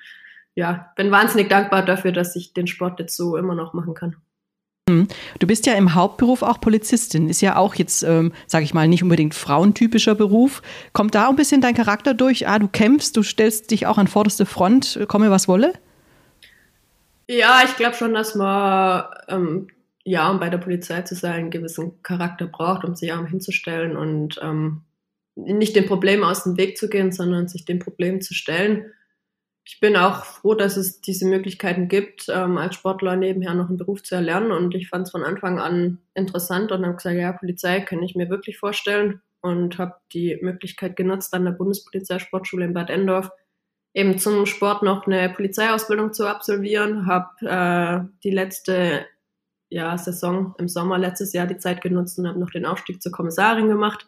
ja, 0.55 0.91
bin 0.95 1.11
wahnsinnig 1.11 1.49
dankbar 1.49 1.85
dafür, 1.85 2.11
dass 2.11 2.35
ich 2.35 2.53
den 2.53 2.67
Sport 2.67 2.99
jetzt 2.99 3.15
so 3.15 3.37
immer 3.37 3.55
noch 3.55 3.73
machen 3.73 3.93
kann. 3.93 4.15
Hm. 4.87 5.07
Du 5.39 5.47
bist 5.47 5.65
ja 5.65 5.73
im 5.73 5.95
Hauptberuf 5.95 6.43
auch 6.43 6.61
Polizistin, 6.61 7.27
ist 7.27 7.41
ja 7.41 7.55
auch 7.55 7.73
jetzt, 7.73 8.03
ähm, 8.03 8.33
sage 8.45 8.65
ich 8.65 8.73
mal, 8.75 8.87
nicht 8.87 9.01
unbedingt 9.01 9.33
frauentypischer 9.33 10.13
Beruf. 10.13 10.61
Kommt 10.93 11.15
da 11.15 11.27
ein 11.27 11.35
bisschen 11.35 11.59
dein 11.59 11.73
Charakter 11.73 12.13
durch? 12.13 12.47
Ah, 12.47 12.59
du 12.59 12.67
kämpfst, 12.67 13.17
du 13.17 13.23
stellst 13.23 13.71
dich 13.71 13.87
auch 13.87 13.97
an 13.97 14.07
vorderste 14.07 14.45
Front, 14.45 14.99
komme 15.07 15.31
was 15.31 15.47
wolle? 15.47 15.73
Ja, 17.27 17.63
ich 17.65 17.75
glaube 17.77 17.95
schon, 17.95 18.13
dass 18.13 18.35
man, 18.35 19.05
ähm, 19.27 19.67
ja, 20.03 20.29
um 20.29 20.39
bei 20.39 20.49
der 20.49 20.59
Polizei 20.59 21.01
zu 21.01 21.15
sein, 21.15 21.33
einen 21.33 21.49
gewissen 21.49 22.03
Charakter 22.03 22.45
braucht, 22.45 22.85
um 22.85 22.95
sich 22.95 23.11
auch 23.11 23.25
hinzustellen 23.25 23.97
und 23.97 24.39
ähm, 24.43 24.81
nicht 25.33 25.75
dem 25.75 25.87
Problem 25.87 26.23
aus 26.23 26.43
dem 26.43 26.57
Weg 26.57 26.77
zu 26.77 26.89
gehen, 26.89 27.11
sondern 27.11 27.47
sich 27.47 27.65
dem 27.65 27.79
Problem 27.79 28.21
zu 28.21 28.35
stellen. 28.35 28.85
Ich 29.67 29.79
bin 29.79 29.97
auch 29.97 30.25
froh, 30.25 30.53
dass 30.53 30.77
es 30.77 31.01
diese 31.01 31.27
Möglichkeiten 31.27 31.87
gibt, 31.87 32.27
ähm, 32.29 32.59
als 32.59 32.75
Sportler 32.75 33.15
nebenher 33.15 33.55
noch 33.55 33.67
einen 33.67 33.77
Beruf 33.77 34.03
zu 34.03 34.13
erlernen. 34.13 34.51
Und 34.51 34.75
ich 34.75 34.89
fand 34.89 35.07
es 35.07 35.11
von 35.11 35.23
Anfang 35.23 35.59
an 35.59 35.97
interessant 36.13 36.71
und 36.71 36.85
habe 36.85 36.95
gesagt, 36.95 37.15
ja, 37.15 37.33
Polizei 37.33 37.81
kann 37.81 38.03
ich 38.03 38.15
mir 38.15 38.29
wirklich 38.29 38.59
vorstellen 38.59 39.21
und 39.41 39.79
habe 39.79 39.95
die 40.13 40.37
Möglichkeit 40.39 40.95
genutzt, 40.95 41.33
an 41.33 41.45
der 41.45 41.51
Bundespolizeisportschule 41.51 42.65
in 42.65 42.73
Bad 42.75 42.91
Endorf 42.91 43.31
eben 43.95 44.19
zum 44.19 44.45
Sport 44.45 44.83
noch 44.83 45.07
eine 45.07 45.29
Polizeiausbildung 45.29 46.13
zu 46.13 46.27
absolvieren. 46.27 47.07
Habe 47.07 47.29
äh, 47.41 48.19
die 48.23 48.31
letzte 48.31 49.07
ja, 49.69 49.97
Saison 49.97 50.53
im 50.59 50.67
Sommer 50.67 50.99
letztes 50.99 51.33
Jahr 51.33 51.47
die 51.47 51.57
Zeit 51.57 51.81
genutzt 51.81 52.19
und 52.19 52.27
habe 52.27 52.39
noch 52.39 52.51
den 52.51 52.67
Aufstieg 52.67 53.01
zur 53.01 53.11
Kommissarin 53.11 53.67
gemacht 53.67 54.05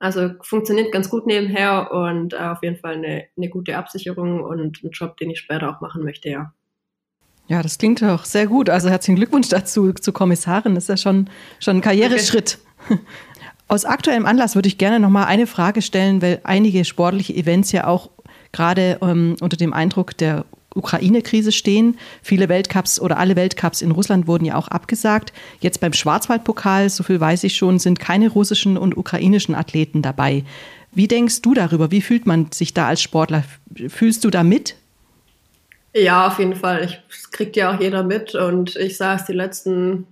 also 0.00 0.30
funktioniert 0.40 0.90
ganz 0.92 1.10
gut 1.10 1.26
nebenher 1.26 1.92
und 1.92 2.32
äh, 2.32 2.38
auf 2.38 2.62
jeden 2.62 2.76
Fall 2.76 2.94
eine, 2.94 3.26
eine 3.36 3.48
gute 3.48 3.76
Absicherung 3.76 4.42
und 4.42 4.82
ein 4.82 4.90
Job, 4.90 5.16
den 5.18 5.30
ich 5.30 5.40
später 5.40 5.70
auch 5.70 5.80
machen 5.80 6.02
möchte, 6.02 6.30
ja. 6.30 6.52
Ja, 7.48 7.62
das 7.62 7.78
klingt 7.78 8.00
doch 8.00 8.24
sehr 8.24 8.46
gut. 8.46 8.70
Also 8.70 8.88
herzlichen 8.88 9.16
Glückwunsch 9.16 9.48
dazu 9.48 9.92
zur 9.92 10.14
Kommissarin. 10.14 10.76
Das 10.76 10.84
ist 10.84 10.88
ja 10.88 10.96
schon, 10.96 11.28
schon 11.58 11.78
ein 11.78 11.80
Karriereschritt. 11.80 12.58
Okay. 12.88 13.00
Aus 13.68 13.84
aktuellem 13.84 14.24
Anlass 14.24 14.54
würde 14.54 14.68
ich 14.68 14.78
gerne 14.78 15.00
noch 15.00 15.10
mal 15.10 15.26
eine 15.26 15.46
Frage 15.46 15.82
stellen, 15.82 16.22
weil 16.22 16.40
einige 16.44 16.84
sportliche 16.84 17.34
Events 17.34 17.72
ja 17.72 17.86
auch 17.86 18.10
gerade 18.52 18.98
ähm, 19.02 19.36
unter 19.40 19.56
dem 19.56 19.72
Eindruck 19.72 20.16
der 20.16 20.44
Ukraine-Krise 20.74 21.52
stehen. 21.52 21.98
Viele 22.22 22.48
Weltcups 22.48 23.00
oder 23.00 23.18
alle 23.18 23.36
Weltcups 23.36 23.82
in 23.82 23.90
Russland 23.90 24.26
wurden 24.26 24.44
ja 24.44 24.56
auch 24.56 24.68
abgesagt. 24.68 25.32
Jetzt 25.60 25.80
beim 25.80 25.92
Schwarzwaldpokal, 25.92 26.88
so 26.90 27.02
viel 27.02 27.20
weiß 27.20 27.44
ich 27.44 27.56
schon, 27.56 27.78
sind 27.78 27.98
keine 27.98 28.28
russischen 28.30 28.76
und 28.76 28.96
ukrainischen 28.96 29.54
Athleten 29.54 30.02
dabei. 30.02 30.44
Wie 30.92 31.08
denkst 31.08 31.42
du 31.42 31.54
darüber? 31.54 31.90
Wie 31.90 32.00
fühlt 32.00 32.26
man 32.26 32.50
sich 32.52 32.74
da 32.74 32.88
als 32.88 33.02
Sportler? 33.02 33.44
Fühlst 33.88 34.24
du 34.24 34.30
da 34.30 34.42
mit? 34.42 34.76
Ja, 35.94 36.26
auf 36.28 36.38
jeden 36.38 36.56
Fall. 36.56 36.84
Ich, 36.84 37.00
das 37.08 37.30
kriegt 37.30 37.56
ja 37.56 37.74
auch 37.74 37.80
jeder 37.80 38.02
mit. 38.02 38.34
Und 38.34 38.76
ich 38.76 38.96
saß 38.96 39.26
die 39.26 39.32
letzten 39.32 40.06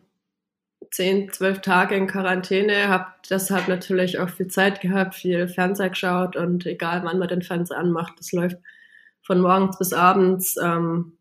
zehn, 0.91 1.33
zwölf 1.33 1.61
Tage 1.61 1.95
in 1.95 2.07
Quarantäne, 2.07 2.89
habe 2.89 3.07
deshalb 3.29 3.69
natürlich 3.69 4.19
auch 4.19 4.31
viel 4.31 4.49
Zeit 4.49 4.81
gehabt, 4.81 5.15
viel 5.15 5.49
Fernseher 5.49 5.91
geschaut 5.91 6.37
und 6.37 6.67
egal 6.67 7.03
wann 7.05 7.19
man 7.19 7.29
den 7.29 7.43
Fernseher 7.43 7.79
anmacht, 7.79 8.15
das 8.19 8.33
läuft 8.33 8.57
von 9.23 9.41
morgens 9.41 9.79
bis 9.79 9.93
abends 9.93 10.57
ähm, 10.63 11.19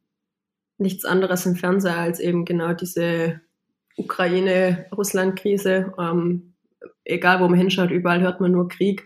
nichts 0.78 1.06
anderes 1.06 1.46
im 1.46 1.56
Fernseher 1.56 1.98
als 1.98 2.20
eben 2.20 2.46
genau 2.46 2.74
diese 2.74 3.42
Ukraine-Russland-Krise. 3.98 5.94
Ähm, 6.00 6.54
egal, 7.04 7.40
wo 7.40 7.48
man 7.48 7.58
hinschaut, 7.58 7.92
überall 7.92 8.22
hört 8.22 8.40
man 8.40 8.52
nur 8.52 8.68
Krieg. 8.68 9.06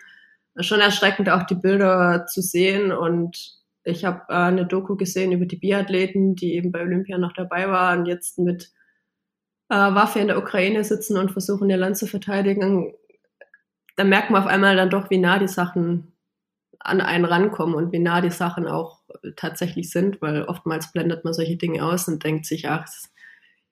Schon 0.59 0.81
erschreckend 0.81 1.29
auch 1.29 1.43
die 1.43 1.55
Bilder 1.55 2.25
zu 2.25 2.41
sehen 2.41 2.91
und 2.91 3.61
ich 3.83 4.05
habe 4.05 4.21
äh, 4.29 4.33
eine 4.33 4.65
Doku 4.65 4.95
gesehen 4.95 5.31
über 5.31 5.45
die 5.45 5.55
Biathleten, 5.55 6.35
die 6.35 6.53
eben 6.55 6.71
bei 6.71 6.81
Olympia 6.81 7.17
noch 7.17 7.33
dabei 7.33 7.69
waren, 7.69 8.05
jetzt 8.05 8.37
mit 8.37 8.71
äh, 9.69 9.75
Waffe 9.75 10.19
in 10.19 10.27
der 10.27 10.37
Ukraine 10.37 10.83
sitzen 10.83 11.17
und 11.17 11.31
versuchen, 11.31 11.69
ihr 11.69 11.77
Land 11.77 11.97
zu 11.97 12.05
verteidigen. 12.05 12.93
Da 13.95 14.03
merkt 14.03 14.29
man 14.29 14.43
auf 14.43 14.47
einmal 14.47 14.75
dann 14.75 14.89
doch, 14.89 15.09
wie 15.09 15.17
nah 15.17 15.39
die 15.39 15.47
Sachen 15.47 16.10
an 16.83 17.01
einen 17.01 17.25
rankommen 17.25 17.75
und 17.75 17.91
wie 17.91 17.99
nah 17.99 18.21
die 18.21 18.31
Sachen 18.31 18.67
auch 18.67 19.01
tatsächlich 19.35 19.89
sind, 19.89 20.21
weil 20.21 20.43
oftmals 20.43 20.91
blendet 20.91 21.23
man 21.23 21.33
solche 21.33 21.57
Dinge 21.57 21.85
aus 21.85 22.07
und 22.07 22.23
denkt 22.23 22.45
sich, 22.45 22.69
ach, 22.69 22.85
es 22.85 23.11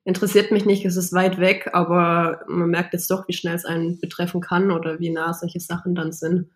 interessiert 0.04 0.50
mich 0.50 0.64
nicht, 0.64 0.84
es 0.84 0.96
ist 0.96 1.12
weit 1.12 1.38
weg, 1.38 1.70
aber 1.72 2.42
man 2.48 2.70
merkt 2.70 2.92
jetzt 2.92 3.10
doch, 3.10 3.28
wie 3.28 3.32
schnell 3.32 3.54
es 3.54 3.64
einen 3.64 4.00
betreffen 4.00 4.40
kann 4.40 4.70
oder 4.70 4.98
wie 5.00 5.10
nah 5.10 5.32
solche 5.34 5.60
Sachen 5.60 5.94
dann 5.94 6.12
sind. 6.12 6.50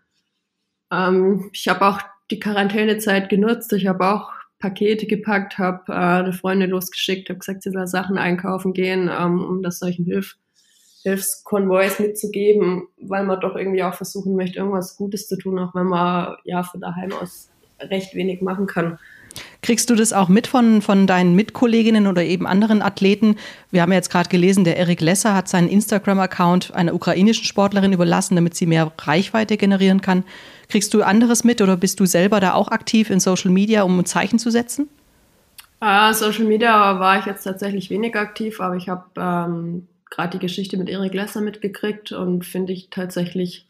Ähm, 0.90 1.50
ich 1.52 1.68
habe 1.68 1.87
auch 1.87 2.00
die 2.30 2.40
Quarantänezeit 2.40 3.28
genutzt, 3.28 3.73
ich 3.73 3.87
habe 3.87 4.08
auch 4.08 4.32
Pakete 4.58 5.06
gepackt, 5.06 5.58
habe 5.58 5.92
äh, 5.92 5.94
eine 5.94 6.32
Freundin 6.32 6.70
losgeschickt, 6.70 7.28
habe 7.28 7.40
gesagt, 7.40 7.62
sie 7.62 7.70
soll 7.70 7.87
Sachen 7.87 8.16
einkaufen 8.16 8.73
gehen, 8.73 9.11
ähm, 9.12 9.44
um 9.44 9.62
das 9.62 9.79
solchen 9.79 10.05
Hilf 10.05 10.37
Hilfskonvois 11.05 12.01
mitzugeben, 12.01 12.88
weil 13.01 13.25
man 13.25 13.38
doch 13.40 13.57
irgendwie 13.57 13.83
auch 13.83 13.95
versuchen 13.95 14.37
möchte, 14.37 14.59
irgendwas 14.59 14.97
Gutes 14.97 15.29
zu 15.29 15.37
tun, 15.37 15.59
auch 15.59 15.75
wenn 15.75 15.87
man 15.87 16.37
ja 16.45 16.62
von 16.62 16.81
daheim 16.81 17.12
aus 17.12 17.51
recht 17.79 18.14
wenig 18.14 18.40
machen 18.40 18.67
kann. 18.67 18.99
Kriegst 19.62 19.90
du 19.90 19.95
das 19.95 20.12
auch 20.12 20.29
mit 20.29 20.47
von, 20.47 20.81
von 20.81 21.07
deinen 21.07 21.35
Mitkolleginnen 21.35 22.07
oder 22.07 22.23
eben 22.23 22.47
anderen 22.47 22.83
Athleten? 22.83 23.37
Wir 23.71 23.83
haben 23.83 23.93
ja 23.93 23.97
jetzt 23.97 24.11
gerade 24.11 24.29
gelesen, 24.29 24.64
der 24.64 24.77
Erik 24.77 25.01
Lesser 25.01 25.35
hat 25.35 25.49
seinen 25.49 25.69
Instagram-Account 25.69 26.75
einer 26.75 26.95
ukrainischen 26.95 27.45
Sportlerin 27.45 27.93
überlassen, 27.93 28.35
damit 28.37 28.55
sie 28.55 28.67
mehr 28.67 28.93
Reichweite 28.99 29.57
generieren 29.57 30.01
kann. 30.01 30.25
Kriegst 30.69 30.95
du 30.95 31.03
anderes 31.03 31.45
mit 31.45 31.61
oder 31.61 31.77
bist 31.77 32.01
du 32.01 32.07
selber 32.07 32.40
da 32.40 32.55
auch 32.55 32.69
aktiv 32.69 33.11
in 33.11 33.21
Social 33.21 33.51
Media, 33.51 33.83
um 33.83 33.99
ein 33.99 34.07
Zeichen 34.07 34.38
zu 34.38 34.51
setzen? 34.51 34.88
Uh, 35.83 36.12
Social 36.12 36.45
Media 36.45 36.99
war 36.99 37.19
ich 37.19 37.27
jetzt 37.27 37.43
tatsächlich 37.43 37.90
weniger 37.90 38.21
aktiv, 38.21 38.61
aber 38.61 38.77
ich 38.77 38.88
habe 38.88 39.05
ähm, 39.19 39.87
gerade 40.11 40.38
die 40.38 40.38
Geschichte 40.38 40.77
mit 40.77 40.88
Erik 40.88 41.14
Lesser 41.14 41.40
mitgekriegt 41.40 42.12
und 42.12 42.45
finde 42.45 42.73
ich 42.73 42.90
tatsächlich 42.90 43.69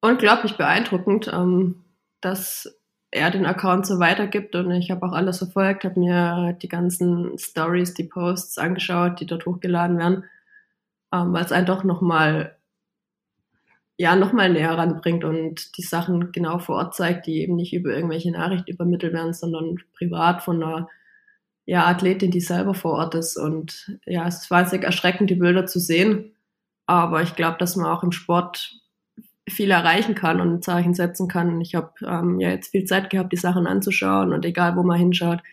unglaublich 0.00 0.56
beeindruckend, 0.56 1.30
ähm, 1.32 1.84
dass 2.20 2.78
er 3.10 3.30
den 3.30 3.46
Account 3.46 3.86
so 3.86 3.98
weitergibt. 3.98 4.54
Und 4.54 4.70
ich 4.70 4.90
habe 4.90 5.06
auch 5.06 5.12
alles 5.12 5.38
verfolgt, 5.38 5.84
habe 5.84 6.00
mir 6.00 6.56
die 6.62 6.68
ganzen 6.68 7.36
Stories, 7.38 7.94
die 7.94 8.04
Posts 8.04 8.58
angeschaut, 8.58 9.20
die 9.20 9.26
dort 9.26 9.46
hochgeladen 9.46 9.98
werden, 9.98 10.24
ähm, 11.12 11.32
weil 11.32 11.44
es 11.44 11.52
einen 11.52 11.66
doch 11.66 11.84
nochmal 11.84 12.56
ja, 14.00 14.16
nochmal 14.16 14.48
näher 14.48 14.78
ranbringt 14.78 15.24
und 15.24 15.76
die 15.76 15.82
Sachen 15.82 16.32
genau 16.32 16.58
vor 16.58 16.76
Ort 16.76 16.94
zeigt, 16.94 17.26
die 17.26 17.42
eben 17.42 17.54
nicht 17.54 17.74
über 17.74 17.90
irgendwelche 17.90 18.30
Nachrichten 18.30 18.70
übermittelt 18.70 19.12
werden, 19.12 19.34
sondern 19.34 19.76
privat 19.94 20.42
von 20.42 20.62
einer 20.62 20.88
ja, 21.70 21.86
Athletin, 21.86 22.32
die 22.32 22.40
selber 22.40 22.74
vor 22.74 22.94
Ort 22.94 23.14
ist. 23.14 23.36
Und 23.36 23.96
ja, 24.04 24.26
es 24.26 24.38
ist 24.42 24.50
wahnsinnig 24.50 24.84
erschreckend, 24.84 25.30
die 25.30 25.36
Bilder 25.36 25.66
zu 25.66 25.78
sehen. 25.78 26.34
Aber 26.86 27.22
ich 27.22 27.36
glaube, 27.36 27.58
dass 27.58 27.76
man 27.76 27.86
auch 27.86 28.02
im 28.02 28.10
Sport 28.10 28.74
viel 29.48 29.70
erreichen 29.70 30.16
kann 30.16 30.40
und 30.40 30.64
Zeichen 30.64 30.94
setzen 30.94 31.28
kann. 31.28 31.60
Ich 31.60 31.76
habe 31.76 31.92
ähm, 32.04 32.40
ja 32.40 32.50
jetzt 32.50 32.72
viel 32.72 32.86
Zeit 32.86 33.08
gehabt, 33.08 33.32
die 33.32 33.36
Sachen 33.36 33.68
anzuschauen 33.68 34.32
und 34.32 34.44
egal, 34.44 34.74
wo 34.74 34.82
man 34.82 34.98
hinschaut, 34.98 35.44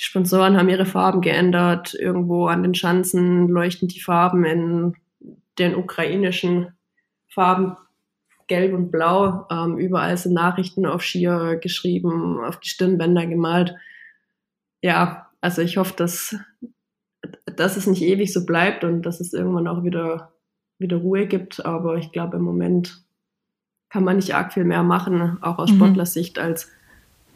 die 0.00 0.02
Sponsoren 0.02 0.56
haben 0.56 0.68
ihre 0.68 0.86
Farben 0.86 1.20
geändert. 1.20 1.94
Irgendwo 1.94 2.48
an 2.48 2.64
den 2.64 2.74
Schanzen 2.74 3.46
leuchten 3.46 3.86
die 3.86 4.00
Farben 4.00 4.44
in 4.44 4.96
den 5.60 5.76
ukrainischen 5.76 6.74
Farben 7.28 7.76
gelb 8.48 8.74
und 8.74 8.90
blau. 8.90 9.46
Ähm, 9.52 9.78
überall 9.78 10.16
sind 10.16 10.34
Nachrichten 10.34 10.84
auf 10.84 11.04
Skier 11.04 11.60
geschrieben, 11.62 12.42
auf 12.42 12.58
die 12.58 12.70
Stirnbänder 12.70 13.26
gemalt. 13.26 13.76
Ja, 14.82 15.23
also 15.44 15.60
ich 15.60 15.76
hoffe, 15.76 15.92
dass, 15.94 16.36
dass 17.44 17.76
es 17.76 17.86
nicht 17.86 18.00
ewig 18.00 18.32
so 18.32 18.46
bleibt 18.46 18.82
und 18.82 19.02
dass 19.02 19.20
es 19.20 19.34
irgendwann 19.34 19.68
auch 19.68 19.84
wieder, 19.84 20.32
wieder 20.78 20.96
Ruhe 20.96 21.26
gibt. 21.26 21.66
Aber 21.66 21.96
ich 21.96 22.12
glaube, 22.12 22.38
im 22.38 22.42
Moment 22.42 23.02
kann 23.90 24.04
man 24.04 24.16
nicht 24.16 24.34
arg 24.34 24.54
viel 24.54 24.64
mehr 24.64 24.82
machen, 24.82 25.36
auch 25.42 25.58
aus 25.58 25.70
mhm. 25.70 25.76
Sportlersicht, 25.76 26.38
als 26.38 26.70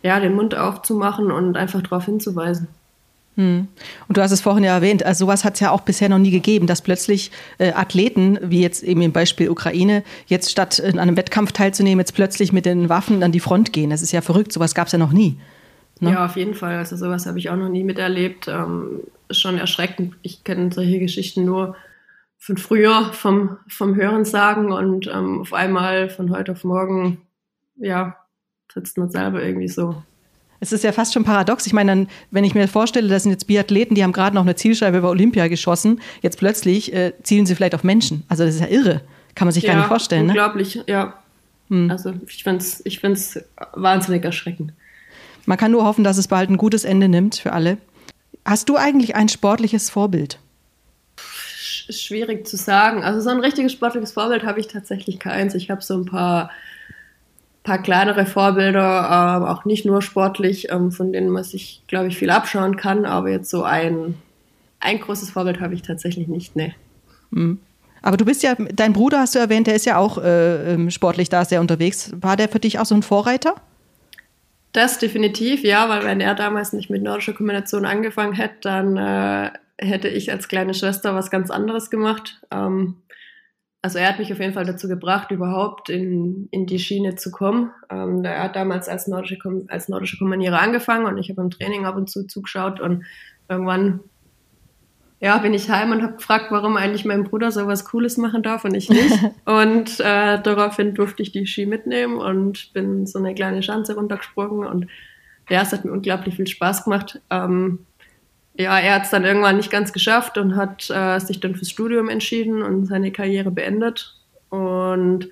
ja, 0.02 0.18
den 0.20 0.34
Mund 0.34 0.56
aufzumachen 0.56 1.30
und 1.30 1.58
einfach 1.58 1.82
darauf 1.82 2.06
hinzuweisen. 2.06 2.68
Hm. 3.34 3.68
Und 4.08 4.16
du 4.16 4.22
hast 4.22 4.32
es 4.32 4.40
vorhin 4.40 4.64
ja 4.64 4.74
erwähnt, 4.74 5.04
also 5.04 5.26
sowas 5.26 5.44
hat 5.44 5.54
es 5.54 5.60
ja 5.60 5.70
auch 5.70 5.82
bisher 5.82 6.08
noch 6.08 6.18
nie 6.18 6.30
gegeben, 6.30 6.66
dass 6.66 6.82
plötzlich 6.82 7.30
äh, 7.58 7.72
Athleten, 7.72 8.38
wie 8.42 8.62
jetzt 8.62 8.82
eben 8.82 9.02
im 9.02 9.12
Beispiel 9.12 9.50
Ukraine, 9.50 10.02
jetzt 10.26 10.50
statt 10.50 10.78
in 10.78 10.98
einem 10.98 11.16
Wettkampf 11.16 11.52
teilzunehmen, 11.52 12.00
jetzt 12.00 12.14
plötzlich 12.14 12.52
mit 12.52 12.64
den 12.64 12.88
Waffen 12.88 13.22
an 13.22 13.32
die 13.32 13.40
Front 13.40 13.72
gehen. 13.72 13.90
Das 13.90 14.02
ist 14.02 14.12
ja 14.12 14.22
verrückt, 14.22 14.52
sowas 14.52 14.74
gab 14.74 14.86
es 14.86 14.92
ja 14.92 14.98
noch 14.98 15.12
nie. 15.12 15.36
Ne? 16.00 16.12
Ja, 16.12 16.24
auf 16.24 16.36
jeden 16.36 16.54
Fall. 16.54 16.76
Also 16.76 16.96
sowas 16.96 17.26
habe 17.26 17.38
ich 17.38 17.50
auch 17.50 17.56
noch 17.56 17.68
nie 17.68 17.84
miterlebt. 17.84 18.48
Ähm, 18.48 19.00
ist 19.28 19.40
schon 19.40 19.58
erschreckend. 19.58 20.14
Ich 20.22 20.44
kenne 20.44 20.72
solche 20.72 20.98
Geschichten 20.98 21.44
nur 21.44 21.76
von 22.38 22.56
früher, 22.56 23.12
vom, 23.12 23.58
vom 23.68 23.96
Hörensagen 23.96 24.72
und 24.72 25.08
ähm, 25.08 25.40
auf 25.40 25.52
einmal 25.52 26.08
von 26.08 26.30
heute 26.30 26.52
auf 26.52 26.64
morgen, 26.64 27.18
ja, 27.76 28.16
sitzt 28.72 28.96
man 28.96 29.10
selber 29.10 29.42
irgendwie 29.42 29.68
so. 29.68 30.02
Es 30.60 30.72
ist 30.72 30.82
ja 30.82 30.92
fast 30.92 31.14
schon 31.14 31.24
paradox. 31.24 31.66
Ich 31.66 31.72
meine, 31.72 31.92
dann, 31.92 32.08
wenn 32.30 32.44
ich 32.44 32.54
mir 32.54 32.66
vorstelle, 32.68 33.08
das 33.08 33.22
sind 33.22 33.32
jetzt 33.32 33.46
Biathleten, 33.46 33.94
die 33.94 34.02
haben 34.02 34.12
gerade 34.12 34.34
noch 34.34 34.42
eine 34.42 34.56
Zielscheibe 34.56 34.98
über 34.98 35.10
Olympia 35.10 35.48
geschossen, 35.48 36.00
jetzt 36.22 36.38
plötzlich 36.38 36.92
äh, 36.92 37.12
zielen 37.22 37.46
sie 37.46 37.54
vielleicht 37.54 37.74
auf 37.74 37.84
Menschen. 37.84 38.24
Also 38.28 38.44
das 38.44 38.56
ist 38.56 38.60
ja 38.60 38.68
irre. 38.68 39.02
Kann 39.34 39.46
man 39.46 39.52
sich 39.52 39.64
ja, 39.64 39.72
gar 39.72 39.78
nicht 39.78 39.88
vorstellen. 39.88 40.26
Ne? 40.26 40.32
Unglaublich, 40.32 40.76
ne? 40.76 40.84
ja. 40.86 41.14
Hm. 41.68 41.90
Also 41.90 42.14
ich 42.26 42.42
finde 42.42 42.58
es 42.58 42.84
ich 42.84 42.98
find's 43.00 43.38
wahnsinnig 43.74 44.24
erschreckend. 44.24 44.72
Man 45.48 45.56
kann 45.56 45.72
nur 45.72 45.86
hoffen, 45.86 46.04
dass 46.04 46.18
es 46.18 46.28
bald 46.28 46.50
ein 46.50 46.58
gutes 46.58 46.84
Ende 46.84 47.08
nimmt 47.08 47.36
für 47.36 47.54
alle. 47.54 47.78
Hast 48.44 48.68
du 48.68 48.76
eigentlich 48.76 49.16
ein 49.16 49.30
sportliches 49.30 49.88
Vorbild? 49.88 50.38
Schwierig 51.88 52.46
zu 52.46 52.58
sagen. 52.58 53.02
Also 53.02 53.22
so 53.22 53.30
ein 53.30 53.40
richtiges 53.40 53.72
sportliches 53.72 54.12
Vorbild 54.12 54.44
habe 54.44 54.60
ich 54.60 54.68
tatsächlich 54.68 55.18
keins. 55.18 55.54
Ich 55.54 55.70
habe 55.70 55.80
so 55.80 55.94
ein 55.94 56.04
paar, 56.04 56.50
paar 57.64 57.78
kleinere 57.78 58.26
Vorbilder, 58.26 59.40
äh, 59.40 59.48
auch 59.48 59.64
nicht 59.64 59.86
nur 59.86 60.02
sportlich, 60.02 60.70
ähm, 60.70 60.92
von 60.92 61.14
denen 61.14 61.30
man 61.30 61.44
sich, 61.44 61.82
glaube 61.86 62.08
ich, 62.08 62.18
viel 62.18 62.28
abschauen 62.28 62.76
kann. 62.76 63.06
Aber 63.06 63.30
jetzt 63.30 63.48
so 63.48 63.62
ein, 63.62 64.16
ein 64.80 65.00
großes 65.00 65.30
Vorbild 65.30 65.60
habe 65.60 65.72
ich 65.72 65.80
tatsächlich 65.80 66.28
nicht. 66.28 66.56
Ne. 66.56 66.74
Hm. 67.32 67.58
Aber 68.02 68.18
du 68.18 68.26
bist 68.26 68.42
ja, 68.42 68.54
dein 68.54 68.92
Bruder 68.92 69.20
hast 69.20 69.34
du 69.34 69.38
erwähnt, 69.38 69.66
der 69.66 69.76
ist 69.76 69.86
ja 69.86 69.96
auch 69.96 70.18
äh, 70.18 70.74
ähm, 70.74 70.90
sportlich 70.90 71.30
da 71.30 71.46
sehr 71.46 71.62
unterwegs. 71.62 72.12
War 72.20 72.36
der 72.36 72.50
für 72.50 72.60
dich 72.60 72.78
auch 72.78 72.84
so 72.84 72.94
ein 72.94 73.02
Vorreiter? 73.02 73.54
Das 74.72 74.98
definitiv, 74.98 75.64
ja, 75.64 75.88
weil 75.88 76.04
wenn 76.04 76.20
er 76.20 76.34
damals 76.34 76.72
nicht 76.72 76.90
mit 76.90 77.02
nordischer 77.02 77.32
Kombination 77.32 77.84
angefangen 77.84 78.34
hätte, 78.34 78.60
dann 78.62 78.96
äh, 78.96 79.50
hätte 79.78 80.08
ich 80.08 80.30
als 80.30 80.48
kleine 80.48 80.74
Schwester 80.74 81.14
was 81.14 81.30
ganz 81.30 81.50
anderes 81.50 81.90
gemacht. 81.90 82.40
Ähm, 82.50 82.96
also 83.80 83.98
er 83.98 84.08
hat 84.08 84.18
mich 84.18 84.32
auf 84.32 84.40
jeden 84.40 84.54
Fall 84.54 84.66
dazu 84.66 84.88
gebracht, 84.88 85.30
überhaupt 85.30 85.88
in, 85.88 86.48
in 86.50 86.66
die 86.66 86.80
Schiene 86.80 87.14
zu 87.14 87.30
kommen. 87.30 87.70
Ähm, 87.90 88.24
er 88.24 88.42
hat 88.42 88.56
damals 88.56 88.88
als 88.88 89.06
nordische, 89.06 89.38
als 89.68 89.88
nordische 89.88 90.18
Kommanierer 90.18 90.60
angefangen 90.60 91.06
und 91.06 91.16
ich 91.16 91.30
habe 91.30 91.42
im 91.42 91.50
Training 91.50 91.86
ab 91.86 91.96
und 91.96 92.10
zu 92.10 92.26
zugeschaut 92.26 92.80
und 92.80 93.04
irgendwann 93.48 94.00
ja, 95.20 95.38
bin 95.38 95.52
ich 95.52 95.68
heim 95.68 95.90
und 95.90 96.02
habe 96.02 96.14
gefragt, 96.14 96.46
warum 96.50 96.76
eigentlich 96.76 97.04
mein 97.04 97.24
Bruder 97.24 97.50
so 97.50 97.66
was 97.66 97.84
Cooles 97.84 98.16
machen 98.18 98.42
darf 98.42 98.64
und 98.64 98.74
ich 98.74 98.88
nicht. 98.88 99.14
und 99.44 99.98
äh, 100.00 100.40
daraufhin 100.40 100.94
durfte 100.94 101.22
ich 101.22 101.32
die 101.32 101.46
Ski 101.46 101.66
mitnehmen 101.66 102.18
und 102.18 102.72
bin 102.72 103.06
so 103.06 103.18
eine 103.18 103.34
kleine 103.34 103.62
Schanze 103.62 103.94
runtergesprungen 103.94 104.68
und 104.68 104.86
ja, 105.48 105.62
es 105.62 105.72
hat 105.72 105.84
mir 105.84 105.92
unglaublich 105.92 106.36
viel 106.36 106.46
Spaß 106.46 106.84
gemacht. 106.84 107.20
Ähm, 107.30 107.80
ja, 108.58 108.78
er 108.78 108.96
hat 108.96 109.04
es 109.04 109.10
dann 109.10 109.24
irgendwann 109.24 109.56
nicht 109.56 109.70
ganz 109.70 109.92
geschafft 109.92 110.36
und 110.36 110.56
hat 110.56 110.90
äh, 110.90 111.18
sich 111.20 111.40
dann 111.40 111.54
fürs 111.54 111.70
Studium 111.70 112.08
entschieden 112.08 112.62
und 112.62 112.86
seine 112.86 113.12
Karriere 113.12 113.50
beendet. 113.50 114.16
Und 114.50 115.28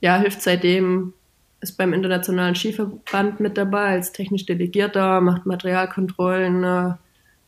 ja, 0.00 0.18
hilft 0.18 0.42
seitdem, 0.42 1.12
ist 1.60 1.76
beim 1.76 1.92
Internationalen 1.92 2.54
Skiverband 2.54 3.40
mit 3.40 3.56
dabei 3.56 3.90
als 3.90 4.12
technisch 4.12 4.46
Delegierter, 4.46 5.20
macht 5.20 5.46
Materialkontrollen, 5.46 6.64
äh, 6.64 6.94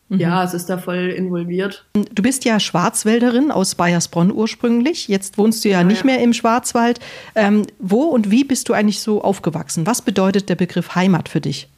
Mhm. 0.09 0.19
Ja, 0.19 0.45
es 0.45 0.55
ist 0.55 0.67
da 0.67 0.79
voll 0.79 1.11
involviert. 1.11 1.87
Du 1.95 2.23
bist 2.23 2.45
ja 2.45 2.61
Schwarzwälderin 2.61 3.51
aus 3.51 3.75
Bayersbronn 3.75 4.31
ursprünglich. 4.31 5.09
Jetzt 5.09 5.39
wohnst 5.39 5.65
du 5.65 5.71
ja, 5.71 5.79
ja 5.79 5.85
nicht 5.85 6.01
ja. 6.01 6.07
mehr 6.07 6.21
im 6.21 6.33
Schwarzwald. 6.33 7.01
Ähm, 7.35 7.67
wo 7.79 8.03
und 8.03 8.31
wie 8.31 8.45
bist 8.45 8.69
du 8.69 8.75
eigentlich 8.75 9.01
so 9.01 9.23
aufgewachsen? 9.23 9.87
Was 9.87 10.03
bedeutet 10.03 10.49
der 10.49 10.57
Begriff 10.57 10.95
Heimat 10.95 11.29
für 11.29 11.41
dich? 11.41 11.69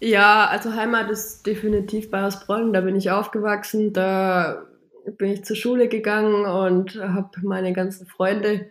Ja, 0.00 0.46
also 0.46 0.74
Heimat 0.74 1.10
ist 1.10 1.46
definitiv 1.46 2.10
Bayersbronn. 2.10 2.72
Da 2.72 2.80
bin 2.82 2.96
ich 2.96 3.10
aufgewachsen. 3.10 3.92
Da 3.92 4.62
bin 5.18 5.32
ich 5.32 5.44
zur 5.44 5.56
Schule 5.56 5.88
gegangen 5.88 6.44
und 6.44 6.94
habe 6.96 7.30
meine 7.42 7.72
ganzen 7.72 8.06
Freunde 8.06 8.66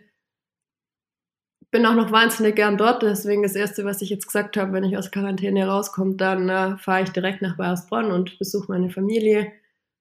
bin 1.74 1.86
auch 1.86 1.96
noch 1.96 2.12
wahnsinnig 2.12 2.54
gern 2.54 2.76
dort. 2.76 3.02
Deswegen 3.02 3.42
das 3.42 3.56
Erste, 3.56 3.84
was 3.84 4.00
ich 4.00 4.08
jetzt 4.08 4.26
gesagt 4.26 4.56
habe, 4.56 4.72
wenn 4.72 4.84
ich 4.84 4.96
aus 4.96 5.10
Quarantäne 5.10 5.66
rauskomme, 5.66 6.14
dann 6.14 6.48
äh, 6.48 6.78
fahre 6.78 7.02
ich 7.02 7.10
direkt 7.10 7.42
nach 7.42 7.56
Bayersbronn 7.56 8.12
und 8.12 8.38
besuche 8.38 8.70
meine 8.70 8.90
Familie, 8.90 9.50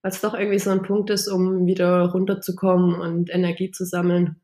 weil 0.04 0.12
es 0.12 0.22
doch 0.22 0.36
irgendwie 0.36 0.60
so 0.60 0.70
ein 0.70 0.84
Punkt 0.84 1.10
ist, 1.10 1.28
um 1.28 1.66
wieder 1.66 2.12
runterzukommen 2.12 3.02
und 3.02 3.34
Energie 3.34 3.72
zu 3.72 3.86
sammeln. 3.86 4.36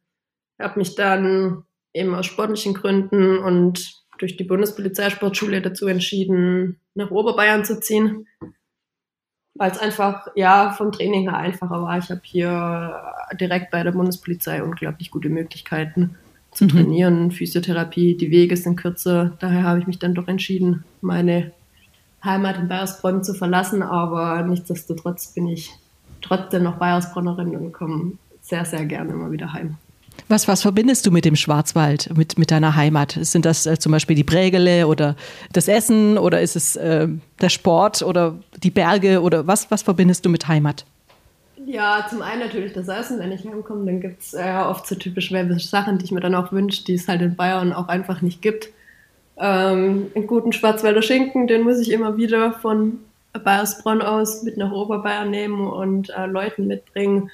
Ich 0.57 0.65
habe 0.65 0.79
mich 0.79 0.95
dann 0.95 1.65
eben 1.93 2.15
aus 2.15 2.25
sportlichen 2.25 2.73
Gründen 2.73 3.37
und 3.37 3.93
durch 4.17 4.35
die 4.35 4.43
Bundespolizeisportschule 4.43 5.61
dazu 5.61 5.85
entschieden, 5.85 6.79
nach 6.95 7.11
Oberbayern 7.11 7.63
zu 7.63 7.79
ziehen, 7.79 8.25
weil 9.53 9.69
es 9.69 9.77
einfach 9.77 10.29
ja 10.33 10.71
vom 10.71 10.91
Training 10.91 11.29
her 11.29 11.37
einfacher 11.37 11.79
war. 11.83 11.99
Ich 11.99 12.09
habe 12.09 12.21
hier 12.23 13.13
direkt 13.39 13.69
bei 13.69 13.83
der 13.83 13.91
Bundespolizei 13.91 14.63
unglaublich 14.63 15.11
gute 15.11 15.29
Möglichkeiten 15.29 16.17
zu 16.59 16.65
mhm. 16.65 16.69
trainieren, 16.69 17.31
Physiotherapie, 17.31 18.17
die 18.17 18.31
Wege 18.31 18.57
sind 18.57 18.75
kürzer. 18.75 19.31
Daher 19.39 19.63
habe 19.63 19.79
ich 19.79 19.87
mich 19.87 19.97
dann 19.97 20.13
doch 20.13 20.27
entschieden, 20.27 20.83
meine 20.99 21.53
Heimat 22.21 22.57
in 22.57 22.67
Bayersbronn 22.67 23.23
zu 23.23 23.33
verlassen, 23.33 23.81
aber 23.81 24.43
nichtsdestotrotz 24.43 25.27
bin 25.27 25.47
ich 25.47 25.71
trotzdem 26.21 26.63
noch 26.63 26.75
Bayersbronnerin 26.75 27.55
und 27.55 27.71
komme 27.71 28.11
sehr, 28.41 28.65
sehr 28.65 28.83
gerne 28.85 29.13
immer 29.13 29.31
wieder 29.31 29.53
heim. 29.53 29.77
Was, 30.27 30.49
was 30.49 30.61
verbindest 30.61 31.05
du 31.05 31.11
mit 31.11 31.23
dem 31.23 31.37
Schwarzwald, 31.37 32.15
mit, 32.17 32.37
mit 32.37 32.51
deiner 32.51 32.75
Heimat? 32.75 33.17
Sind 33.21 33.45
das 33.45 33.65
äh, 33.65 33.79
zum 33.79 33.93
Beispiel 33.93 34.17
die 34.17 34.25
Prägele 34.25 34.85
oder 34.85 35.15
das 35.53 35.69
Essen 35.69 36.17
oder 36.17 36.41
ist 36.41 36.57
es 36.57 36.75
äh, 36.75 37.07
der 37.39 37.49
Sport 37.49 38.01
oder 38.01 38.35
die 38.61 38.69
Berge 38.69 39.21
oder 39.21 39.47
was, 39.47 39.71
was 39.71 39.81
verbindest 39.81 40.25
du 40.25 40.29
mit 40.29 40.49
Heimat? 40.49 40.85
Ja, 41.65 42.05
zum 42.09 42.21
einen 42.21 42.41
natürlich 42.41 42.73
das 42.73 42.87
Essen, 42.87 43.19
wenn 43.19 43.31
ich 43.31 43.45
heimkomme, 43.45 43.85
dann 43.85 43.99
gibt 43.99 44.21
es 44.21 44.33
äh, 44.33 44.63
oft 44.65 44.87
so 44.87 44.95
typisch 44.95 45.27
schwäbische 45.27 45.67
Sachen, 45.67 45.97
die 45.97 46.05
ich 46.05 46.11
mir 46.11 46.21
dann 46.21 46.35
auch 46.35 46.51
wünsche, 46.51 46.83
die 46.85 46.93
es 46.93 47.07
halt 47.07 47.21
in 47.21 47.35
Bayern 47.35 47.73
auch 47.73 47.87
einfach 47.87 48.21
nicht 48.21 48.41
gibt. 48.41 48.69
Ähm, 49.37 50.07
einen 50.15 50.27
guten 50.27 50.53
Schwarzwälder 50.53 51.01
Schinken, 51.01 51.47
den 51.47 51.63
muss 51.63 51.79
ich 51.79 51.91
immer 51.91 52.17
wieder 52.17 52.53
von 52.53 52.99
Bayersbronn 53.33 54.01
aus 54.01 54.43
mit 54.43 54.57
nach 54.57 54.71
Oberbayern 54.71 55.29
nehmen 55.29 55.67
und 55.67 56.09
äh, 56.09 56.25
Leuten 56.25 56.67
mitbringen. 56.67 57.29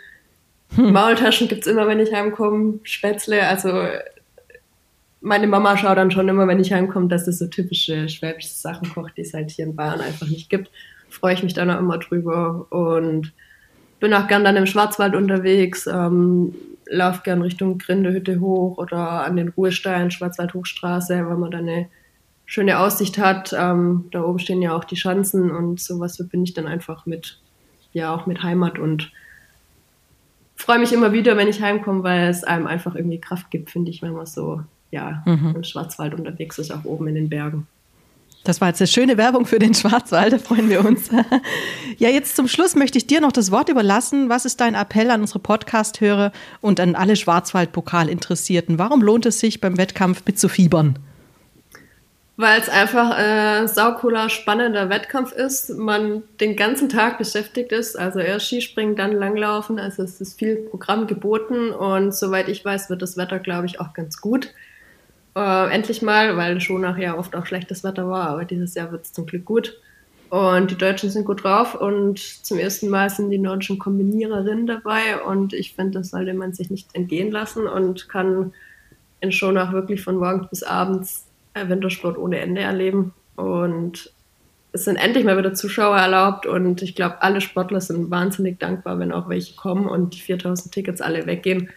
Hm. 0.76 0.92
Maultaschen 0.92 1.48
gibt 1.48 1.62
es 1.62 1.72
immer, 1.72 1.88
wenn 1.88 2.00
ich 2.00 2.14
heimkomme, 2.14 2.80
Spätzle, 2.84 3.48
also 3.48 3.72
meine 5.22 5.48
Mama 5.48 5.78
schaut 5.78 5.98
dann 5.98 6.12
schon 6.12 6.30
immer, 6.30 6.48
wenn 6.48 6.60
ich 6.60 6.72
heimkomme, 6.72 7.08
dass 7.08 7.28
es 7.28 7.40
so 7.40 7.48
typische 7.48 8.10
schwäbische 8.10 8.50
Sachen 8.50 8.90
kocht, 8.94 9.18
die 9.18 9.22
es 9.22 9.34
halt 9.34 9.50
hier 9.50 9.66
in 9.66 9.76
Bayern 9.76 10.02
einfach 10.02 10.28
nicht 10.28 10.50
gibt. 10.50 10.70
Freue 11.10 11.34
ich 11.34 11.44
mich 11.44 11.54
dann 11.54 11.72
auch 11.72 11.80
immer 11.80 11.98
drüber 11.98 12.68
und 12.70 13.32
bin 14.00 14.14
auch 14.14 14.28
gern 14.28 14.44
dann 14.44 14.58
im 14.58 14.66
Schwarzwald 14.66 15.16
unterwegs, 15.16 15.88
ähm, 15.88 16.54
laufe 16.88 17.22
gern 17.24 17.42
Richtung 17.42 17.78
Grindehütte 17.78 18.40
hoch 18.40 18.78
oder 18.78 19.26
an 19.26 19.38
den 19.38 19.50
Ruhestein, 19.50 20.12
Schwarzwald-Hochstraße, 20.12 21.26
weil 21.26 21.38
man 21.38 21.52
da 21.52 21.58
eine 21.58 21.88
schöne 22.46 22.80
Aussicht 22.80 23.18
hat. 23.18 23.56
Ähm, 23.58 24.06
da 24.12 24.24
oben 24.24 24.40
stehen 24.40 24.62
ja 24.62 24.76
auch 24.76 24.84
die 24.84 24.96
Schanzen 24.96 25.52
und 25.52 25.80
sowas 25.80 26.18
verbinde 26.18 26.50
ich 26.50 26.54
dann 26.54 26.68
einfach 26.68 27.06
mit, 27.06 27.40
ja, 27.94 28.14
auch 28.14 28.26
mit 28.28 28.44
Heimat 28.44 28.78
und 28.78 29.12
freue 30.56 30.80
mich 30.80 30.94
immer 30.94 31.12
wieder, 31.12 31.38
wenn 31.38 31.48
ich 31.48 31.62
heimkomme, 31.62 32.04
weil 32.04 32.30
es 32.30 32.44
einem 32.44 32.68
einfach 32.68 32.96
irgendwie 32.96 33.20
Kraft 33.20 33.52
gibt, 33.52 33.72
finde 33.72 33.92
ich, 33.92 34.02
wenn 34.02 34.14
man 34.14 34.26
so, 34.26 34.62
ja, 34.92 35.24
mhm. 35.26 35.54
im 35.56 35.64
Schwarzwald 35.64 36.14
unterwegs 36.14 36.58
ist, 36.58 36.72
auch 36.72 36.86
oben 36.86 37.08
in 37.08 37.16
den 37.16 37.30
Bergen. 37.30 37.68
Das 38.46 38.62
war 38.62 38.68
jetzt 38.68 38.80
eine 38.80 38.88
schöne 38.88 39.18
Werbung 39.18 39.48
für 39.48 39.58
den 39.58 39.74
Schwarzwald, 39.74 40.34
da 40.34 40.38
freuen 40.38 40.70
wir 40.70 40.86
uns. 40.86 41.10
Ja, 41.98 42.10
jetzt 42.10 42.36
zum 42.36 42.50
Schluss 42.50 42.76
möchte 42.76 42.98
ich 42.98 43.08
dir 43.08 43.22
noch 43.22 43.32
das 43.32 43.52
Wort 43.52 43.70
überlassen. 43.70 44.28
Was 44.28 44.44
ist 44.44 44.60
dein 44.60 44.76
Appell 44.76 45.10
an 45.12 45.22
unsere 45.22 45.40
Podcast-Hörer 45.40 46.34
und 46.60 46.82
an 46.82 46.94
alle 46.94 47.16
Schwarzwald-Pokal-Interessierten? 47.16 48.78
Warum 48.78 49.02
lohnt 49.02 49.26
es 49.26 49.40
sich, 49.40 49.62
beim 49.62 49.78
Wettkampf 49.78 50.24
mitzufiebern? 50.26 51.00
Weil 52.36 52.60
es 52.60 52.68
einfach 52.68 53.12
ein 53.12 53.70
saucooler, 53.70 54.30
spannender 54.30 54.90
Wettkampf 54.90 55.32
ist. 55.32 55.70
Man 55.70 56.24
den 56.42 56.58
ganzen 56.58 56.90
Tag 56.90 57.18
beschäftigt 57.18 57.72
ist. 57.72 57.98
Also 57.98 58.20
erst 58.20 58.48
Skispringen, 58.48 58.98
dann 58.98 59.14
Langlaufen. 59.14 59.80
Also 59.80 60.04
es 60.04 60.20
ist 60.20 60.38
viel 60.38 60.58
Programm 60.58 61.08
geboten. 61.08 61.70
Und 61.70 62.14
soweit 62.14 62.50
ich 62.50 62.66
weiß, 62.66 62.90
wird 62.90 63.02
das 63.02 63.16
Wetter, 63.16 63.40
glaube 63.40 63.68
ich, 63.68 63.80
auch 63.80 63.94
ganz 63.94 64.20
gut. 64.20 64.54
Äh, 65.36 65.70
endlich 65.74 66.02
mal, 66.02 66.38
weil 66.38 66.62
schon 66.62 66.82
nachher 66.82 67.18
oft 67.18 67.36
auch 67.36 67.46
schlechtes 67.46 67.84
Wetter 67.84 68.08
war, 68.08 68.30
aber 68.30 68.46
dieses 68.46 68.74
Jahr 68.74 68.92
wird 68.92 69.06
es 69.06 69.14
zum 69.14 69.26
Glück 69.26 69.46
gut. 69.46 69.80
Und 70.30 70.72
die 70.72 70.78
Deutschen 70.78 71.10
sind 71.10 71.26
gut 71.26 71.44
drauf 71.44 71.76
und 71.76 72.20
zum 72.20 72.58
ersten 72.58 72.90
Mal 72.90 73.10
sind 73.10 73.30
die 73.30 73.38
nordischen 73.38 73.78
Kombiniererinnen 73.78 74.66
dabei 74.66 75.22
und 75.24 75.54
ich 75.54 75.76
finde, 75.76 76.00
das 76.00 76.10
sollte 76.10 76.34
man 76.34 76.54
sich 76.54 76.72
nicht 76.72 76.96
entgehen 76.96 77.32
lassen 77.32 77.68
und 77.68 78.10
kann 78.10 78.54
in 79.22 79.32
Schonach 79.32 79.72
wirklich 79.72 80.02
von 80.02 80.18
morgens 80.18 80.50
bis 80.50 80.64
abends 80.64 81.26
Wintersport 81.54 82.18
ohne 82.18 82.40
Ende 82.40 82.62
erleben. 82.62 83.14
Und 83.36 84.12
es 84.72 84.86
sind 84.86 84.98
endlich 84.98 85.24
mal 85.24 85.38
wieder 85.38 85.54
Zuschauer 85.54 85.98
erlaubt 85.98 86.46
und 86.46 86.82
ich 86.82 86.96
glaube, 86.96 87.22
alle 87.22 87.40
Sportler 87.40 87.82
sind 87.82 88.10
wahnsinnig 88.10 88.60
dankbar, 88.60 89.00
wenn 89.00 89.12
auch 89.12 89.30
welche 89.30 89.56
kommen 89.56 89.86
und 89.86 90.16
die 90.16 90.22
4000 90.22 90.74
Tickets 90.74 91.02
alle 91.02 91.26
weggehen 91.28 91.70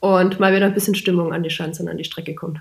und 0.00 0.40
mal 0.40 0.54
wieder 0.54 0.66
ein 0.66 0.74
bisschen 0.74 0.94
Stimmung 0.94 1.32
an 1.32 1.42
die 1.42 1.50
Schanze 1.50 1.82
und 1.82 1.88
an 1.88 1.98
die 1.98 2.04
Strecke 2.04 2.34
kommt. 2.34 2.60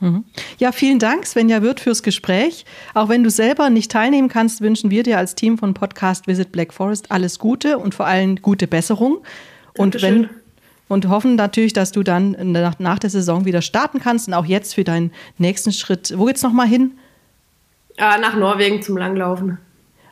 Mhm. 0.00 0.24
Ja, 0.58 0.72
vielen 0.72 0.98
Dank, 0.98 1.26
Svenja 1.26 1.62
Wirth, 1.62 1.80
fürs 1.80 2.02
Gespräch. 2.02 2.64
Auch 2.94 3.08
wenn 3.08 3.22
du 3.22 3.30
selber 3.30 3.70
nicht 3.70 3.90
teilnehmen 3.90 4.28
kannst, 4.28 4.60
wünschen 4.60 4.90
wir 4.90 5.02
dir 5.02 5.18
als 5.18 5.34
Team 5.34 5.58
von 5.58 5.74
Podcast 5.74 6.26
Visit 6.26 6.52
Black 6.52 6.72
Forest 6.72 7.10
alles 7.12 7.38
Gute 7.38 7.78
und 7.78 7.94
vor 7.94 8.06
allem 8.06 8.36
gute 8.36 8.66
Besserung. 8.66 9.18
Und 9.76 10.02
wenn 10.02 10.28
und 10.88 11.08
hoffen 11.08 11.36
natürlich, 11.36 11.72
dass 11.72 11.92
du 11.92 12.02
dann 12.02 12.36
nach, 12.40 12.80
nach, 12.80 12.98
der 12.98 13.10
Saison 13.10 13.44
wieder 13.44 13.62
starten 13.62 14.00
kannst 14.00 14.26
und 14.26 14.34
auch 14.34 14.44
jetzt 14.44 14.74
für 14.74 14.82
deinen 14.82 15.12
nächsten 15.38 15.70
Schritt. 15.70 16.12
Wo 16.16 16.24
geht's 16.24 16.42
nochmal 16.42 16.66
hin? 16.66 16.92
Äh, 17.96 18.18
nach 18.18 18.34
Norwegen 18.34 18.82
zum 18.82 18.96
Langlaufen. 18.96 19.58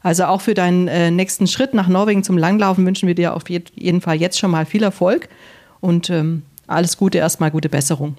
Also 0.03 0.27
auch 0.27 0.41
für 0.41 0.55
deinen 0.55 0.87
äh, 0.87 1.11
nächsten 1.11 1.49
Schritt 1.49 1.75
nach 1.75 1.89
Norwegen 1.89 2.23
zum 2.23 2.39
Langlaufen 2.39 2.87
wünschen 2.87 3.09
wir 3.09 3.17
dir 3.17 3.35
auf 3.35 3.51
jeden 3.51 4.01
Fall 4.01 4.17
jetzt 4.17 4.39
schon 4.39 4.53
mal 4.53 4.67
viel 4.67 4.85
Erfolg 4.85 5.29
und 5.81 6.11
ähm, 6.11 6.43
alles 6.69 6.97
Gute, 6.97 7.19
erstmal 7.19 7.51
gute 7.51 7.69
Besserung. 7.69 8.17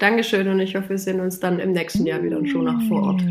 Dankeschön 0.00 0.48
und 0.48 0.60
ich 0.60 0.74
hoffe, 0.74 0.88
wir 0.88 0.98
sehen 0.98 1.20
uns 1.20 1.40
dann 1.40 1.60
im 1.60 1.72
nächsten 1.72 2.06
Jahr 2.06 2.22
wieder 2.22 2.44
schon 2.46 2.64
nach 2.64 2.80
vor 2.88 3.02
Ort. 3.02 3.22